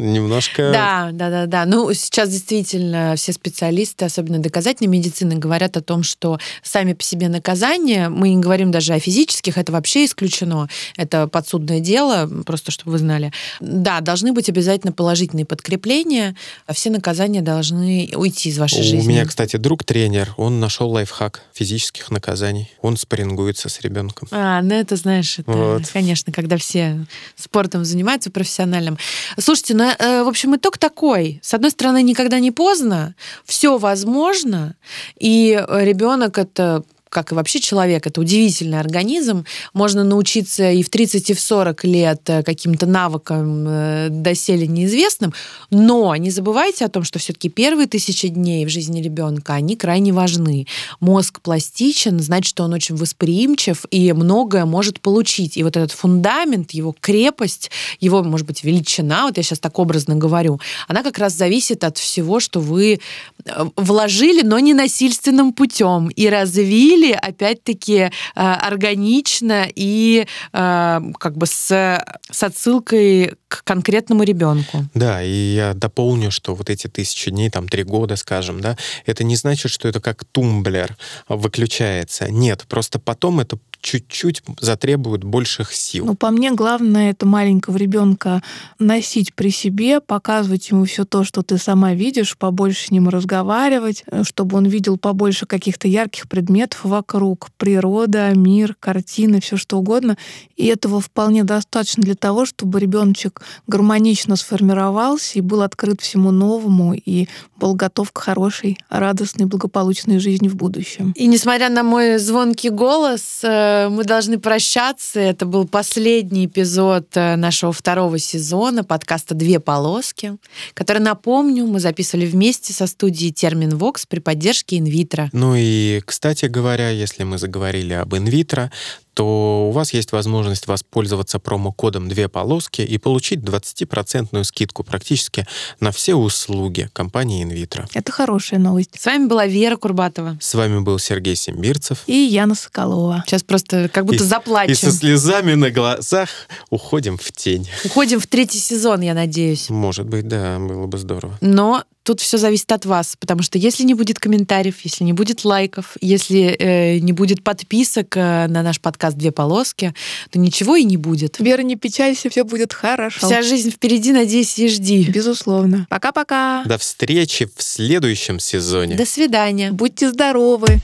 Немножко... 0.00 0.70
Да, 0.72 1.10
да, 1.12 1.30
да, 1.30 1.46
да. 1.46 1.64
Ну, 1.66 1.92
сейчас 1.92 2.30
действительно 2.30 3.14
все 3.16 3.32
специалисты, 3.32 4.04
особенно 4.04 4.38
доказательной 4.38 4.88
медицины, 4.88 5.36
говорят 5.36 5.76
о 5.76 5.82
том, 5.82 6.02
что 6.02 6.38
сами 6.62 6.92
по 6.94 7.02
себе 7.02 7.28
наказания, 7.28 8.08
мы 8.08 8.30
не 8.30 8.40
говорим 8.40 8.70
даже 8.70 8.94
о 8.94 8.98
физических, 8.98 9.58
это 9.58 9.72
вообще 9.72 10.04
исключено, 10.04 10.68
это 10.96 11.26
подсудное 11.26 11.80
дело, 11.80 12.28
просто 12.44 12.70
чтобы 12.70 12.92
вы 12.92 12.98
знали. 12.98 13.32
Да, 13.60 14.00
должны 14.00 14.32
быть 14.32 14.48
обязательно 14.48 14.92
положительные 14.92 15.44
подкрепления, 15.44 16.36
а 16.66 16.72
все 16.72 16.90
наказания 16.90 17.42
должны 17.42 18.10
уйти 18.14 18.48
из 18.48 18.58
вашей 18.58 18.80
У 18.80 18.84
жизни. 18.84 19.08
меня, 19.08 19.26
кстати, 19.26 19.56
друг 19.56 19.84
тренер, 19.84 20.34
он 20.36 20.60
нашел 20.60 20.90
лайфхак 20.90 21.42
физических 21.52 22.10
наказаний. 22.10 22.70
Он 22.80 22.96
спаррингуется 22.96 23.68
с 23.68 23.80
ребенком. 23.80 24.28
А, 24.30 24.62
ну 24.62 24.74
это, 24.74 24.96
знаешь, 24.96 25.38
это, 25.38 25.50
Вот. 25.50 25.82
конечно, 25.92 26.32
когда 26.32 26.56
все 26.56 27.04
спортом 27.36 27.84
занимаются 27.84 28.30
профессиональным. 28.30 28.98
Слушайте, 29.38 29.74
ну, 29.74 29.89
в 29.98 30.28
общем, 30.28 30.56
итог 30.56 30.78
такой. 30.78 31.40
С 31.42 31.54
одной 31.54 31.70
стороны, 31.70 32.02
никогда 32.02 32.38
не 32.40 32.50
поздно, 32.50 33.14
все 33.44 33.78
возможно, 33.78 34.76
и 35.18 35.64
ребенок 35.68 36.38
это 36.38 36.84
как 37.10 37.32
и 37.32 37.34
вообще 37.34 37.60
человек, 37.60 38.06
это 38.06 38.20
удивительный 38.20 38.78
организм. 38.80 39.44
Можно 39.74 40.04
научиться 40.04 40.70
и 40.70 40.82
в 40.82 40.88
30, 40.88 41.30
и 41.30 41.34
в 41.34 41.40
40 41.40 41.84
лет 41.84 42.22
э, 42.28 42.42
каким-то 42.42 42.86
навыкам 42.86 43.66
э, 43.68 44.08
доселе 44.10 44.66
неизвестным, 44.66 45.34
но 45.70 46.14
не 46.16 46.30
забывайте 46.30 46.84
о 46.84 46.88
том, 46.88 47.02
что 47.04 47.18
все-таки 47.18 47.48
первые 47.48 47.86
тысячи 47.86 48.28
дней 48.28 48.64
в 48.64 48.68
жизни 48.68 49.02
ребенка, 49.02 49.54
они 49.54 49.76
крайне 49.76 50.12
важны. 50.12 50.66
Мозг 51.00 51.40
пластичен, 51.40 52.20
значит, 52.20 52.50
что 52.50 52.64
он 52.64 52.72
очень 52.72 52.94
восприимчив 52.94 53.84
и 53.90 54.12
многое 54.12 54.64
может 54.64 55.00
получить. 55.00 55.56
И 55.56 55.64
вот 55.64 55.76
этот 55.76 55.90
фундамент, 55.90 56.70
его 56.70 56.94
крепость, 57.00 57.70
его, 57.98 58.22
может 58.22 58.46
быть, 58.46 58.62
величина, 58.62 59.24
вот 59.24 59.36
я 59.36 59.42
сейчас 59.42 59.58
так 59.58 59.78
образно 59.78 60.14
говорю, 60.14 60.60
она 60.86 61.02
как 61.02 61.18
раз 61.18 61.34
зависит 61.34 61.82
от 61.82 61.98
всего, 61.98 62.38
что 62.38 62.60
вы 62.60 63.00
э, 63.44 63.64
вложили, 63.76 64.42
но 64.42 64.60
не 64.60 64.74
насильственным 64.74 65.52
путем, 65.52 66.08
и 66.08 66.28
развили, 66.28 66.99
опять-таки, 67.08 67.98
э, 67.98 68.10
органично 68.34 69.66
и 69.74 70.26
э, 70.52 71.00
как 71.18 71.36
бы 71.36 71.46
с, 71.46 72.02
с 72.30 72.42
отсылкой 72.42 73.34
к 73.48 73.64
конкретному 73.64 74.22
ребенку. 74.22 74.84
Да, 74.94 75.22
и 75.22 75.54
я 75.54 75.74
дополню, 75.74 76.30
что 76.30 76.54
вот 76.54 76.70
эти 76.70 76.86
тысячи 76.86 77.30
дней, 77.30 77.50
там 77.50 77.68
три 77.68 77.82
года, 77.82 78.16
скажем, 78.16 78.60
да, 78.60 78.76
это 79.06 79.24
не 79.24 79.36
значит, 79.36 79.72
что 79.72 79.88
это 79.88 80.00
как 80.00 80.24
тумблер 80.24 80.96
выключается. 81.28 82.30
Нет, 82.30 82.64
просто 82.68 82.98
потом 82.98 83.40
это 83.40 83.58
чуть-чуть 83.80 84.42
затребует 84.60 85.24
больших 85.24 85.72
сил. 85.72 86.04
Ну, 86.06 86.14
по 86.14 86.30
мне, 86.30 86.52
главное 86.52 87.10
это 87.10 87.26
маленького 87.26 87.76
ребенка 87.76 88.42
носить 88.78 89.34
при 89.34 89.50
себе, 89.50 90.00
показывать 90.00 90.70
ему 90.70 90.84
все 90.84 91.04
то, 91.04 91.24
что 91.24 91.42
ты 91.42 91.58
сама 91.58 91.94
видишь, 91.94 92.36
побольше 92.36 92.86
с 92.86 92.90
ним 92.90 93.08
разговаривать, 93.08 94.04
э, 94.06 94.22
чтобы 94.24 94.58
он 94.58 94.66
видел 94.66 94.98
побольше 94.98 95.46
каких-то 95.46 95.88
ярких 95.88 96.28
предметов 96.28 96.80
вокруг, 96.84 97.48
природа, 97.56 98.32
мир, 98.34 98.76
картины, 98.78 99.40
все 99.40 99.56
что 99.56 99.78
угодно. 99.78 100.16
И 100.56 100.66
этого 100.66 101.00
вполне 101.00 101.44
достаточно 101.44 102.02
для 102.02 102.14
того, 102.14 102.44
чтобы 102.44 102.80
ребеночек 102.80 103.42
гармонично 103.66 104.36
сформировался 104.36 105.38
и 105.38 105.42
был 105.42 105.62
открыт 105.62 106.00
всему 106.00 106.30
новому 106.30 106.94
и 106.94 107.28
был 107.56 107.74
готов 107.74 108.12
к 108.12 108.18
хорошей, 108.18 108.78
радостной, 108.88 109.46
благополучной 109.46 110.18
жизни 110.18 110.48
в 110.48 110.56
будущем. 110.56 111.12
И 111.14 111.26
несмотря 111.26 111.68
на 111.68 111.82
мой 111.82 112.18
звонкий 112.18 112.70
голос, 112.70 113.40
э, 113.42 113.69
мы 113.90 114.04
должны 114.04 114.38
прощаться. 114.38 115.20
Это 115.20 115.46
был 115.46 115.66
последний 115.66 116.46
эпизод 116.46 117.08
э, 117.14 117.36
нашего 117.36 117.72
второго 117.72 118.18
сезона 118.18 118.84
подкаста 118.84 119.34
«Две 119.34 119.60
полоски», 119.60 120.36
который, 120.74 120.98
напомню, 120.98 121.66
мы 121.66 121.80
записывали 121.80 122.26
вместе 122.26 122.72
со 122.72 122.86
студией 122.86 123.32
«Термин 123.32 123.76
Вокс» 123.76 124.06
при 124.06 124.20
поддержке 124.20 124.78
инвитро. 124.78 125.30
Ну 125.32 125.54
и, 125.56 126.02
кстати 126.04 126.46
говоря, 126.46 126.90
если 126.90 127.24
мы 127.24 127.38
заговорили 127.38 127.94
об 127.94 128.14
инвитро, 128.14 128.70
то 129.14 129.68
у 129.68 129.72
вас 129.72 129.92
есть 129.92 130.12
возможность 130.12 130.66
воспользоваться 130.66 131.38
промокодом 131.38 132.08
«Две 132.08 132.28
полоски» 132.28 132.82
и 132.82 132.98
получить 132.98 133.40
20% 133.40 134.44
скидку 134.44 134.84
практически 134.84 135.46
на 135.80 135.90
все 135.92 136.14
услуги 136.14 136.88
компании 136.92 137.42
инвитро. 137.42 137.88
Это 137.94 138.12
хорошая 138.12 138.60
новость. 138.60 138.90
С 139.00 139.06
вами 139.06 139.26
была 139.26 139.46
Вера 139.46 139.76
Курбатова. 139.76 140.38
С 140.40 140.54
вами 140.54 140.80
был 140.80 140.98
Сергей 140.98 141.36
Симбирцев. 141.36 142.02
И 142.06 142.12
Яна 142.14 142.54
Соколова. 142.54 143.24
Сейчас 143.26 143.42
просто 143.42 143.88
как 143.88 144.04
будто 144.04 144.24
И- 144.24 144.26
заплачем. 144.26 144.72
И 144.72 144.74
со 144.76 144.92
слезами 144.92 145.54
на 145.54 145.70
глазах 145.70 146.28
уходим 146.70 147.18
в 147.18 147.32
тень. 147.32 147.68
Уходим 147.84 148.20
в 148.20 148.26
третий 148.26 148.58
сезон, 148.58 149.00
я 149.00 149.14
надеюсь. 149.14 149.70
Может 149.70 150.06
быть, 150.06 150.28
да, 150.28 150.58
было 150.58 150.86
бы 150.86 150.98
здорово. 150.98 151.36
Но 151.40 151.84
тут 152.10 152.20
все 152.20 152.38
зависит 152.38 152.72
от 152.72 152.86
вас, 152.86 153.14
потому 153.20 153.42
что 153.42 153.56
если 153.56 153.84
не 153.84 153.94
будет 153.94 154.18
комментариев, 154.18 154.80
если 154.82 155.04
не 155.04 155.12
будет 155.12 155.44
лайков, 155.44 155.96
если 156.00 156.56
э, 156.58 156.98
не 156.98 157.12
будет 157.12 157.44
подписок 157.44 158.16
э, 158.16 158.48
на 158.48 158.64
наш 158.64 158.80
подкаст 158.80 159.16
«Две 159.16 159.30
полоски», 159.30 159.94
то 160.30 160.40
ничего 160.40 160.74
и 160.74 160.82
не 160.82 160.96
будет. 160.96 161.38
Вера, 161.38 161.62
не 161.62 161.76
печалься, 161.76 162.28
все 162.28 162.42
будет 162.42 162.72
хорошо. 162.72 163.24
Вся 163.24 163.42
жизнь 163.42 163.70
впереди, 163.70 164.10
надеюсь, 164.10 164.58
и 164.58 164.68
жди. 164.68 165.04
Безусловно. 165.04 165.86
Пока-пока. 165.88 166.64
До 166.64 166.78
встречи 166.78 167.48
в 167.56 167.62
следующем 167.62 168.40
сезоне. 168.40 168.96
До 168.96 169.06
свидания. 169.06 169.70
Будьте 169.70 170.10
здоровы. 170.10 170.80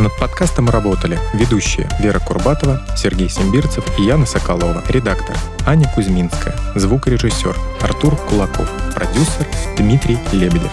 Над 0.00 0.16
подкастом 0.16 0.70
работали 0.70 1.18
ведущие 1.34 1.86
Вера 1.98 2.20
Курбатова, 2.20 2.80
Сергей 2.96 3.28
Симбирцев 3.28 3.84
и 3.98 4.04
Яна 4.04 4.24
Соколова, 4.24 4.82
редактор 4.88 5.36
Аня 5.66 5.92
Кузьминская, 5.94 6.54
звукорежиссер 6.74 7.54
Артур 7.82 8.16
Кулаков, 8.16 8.66
продюсер 8.94 9.46
Дмитрий 9.76 10.18
Лебедев. 10.32 10.72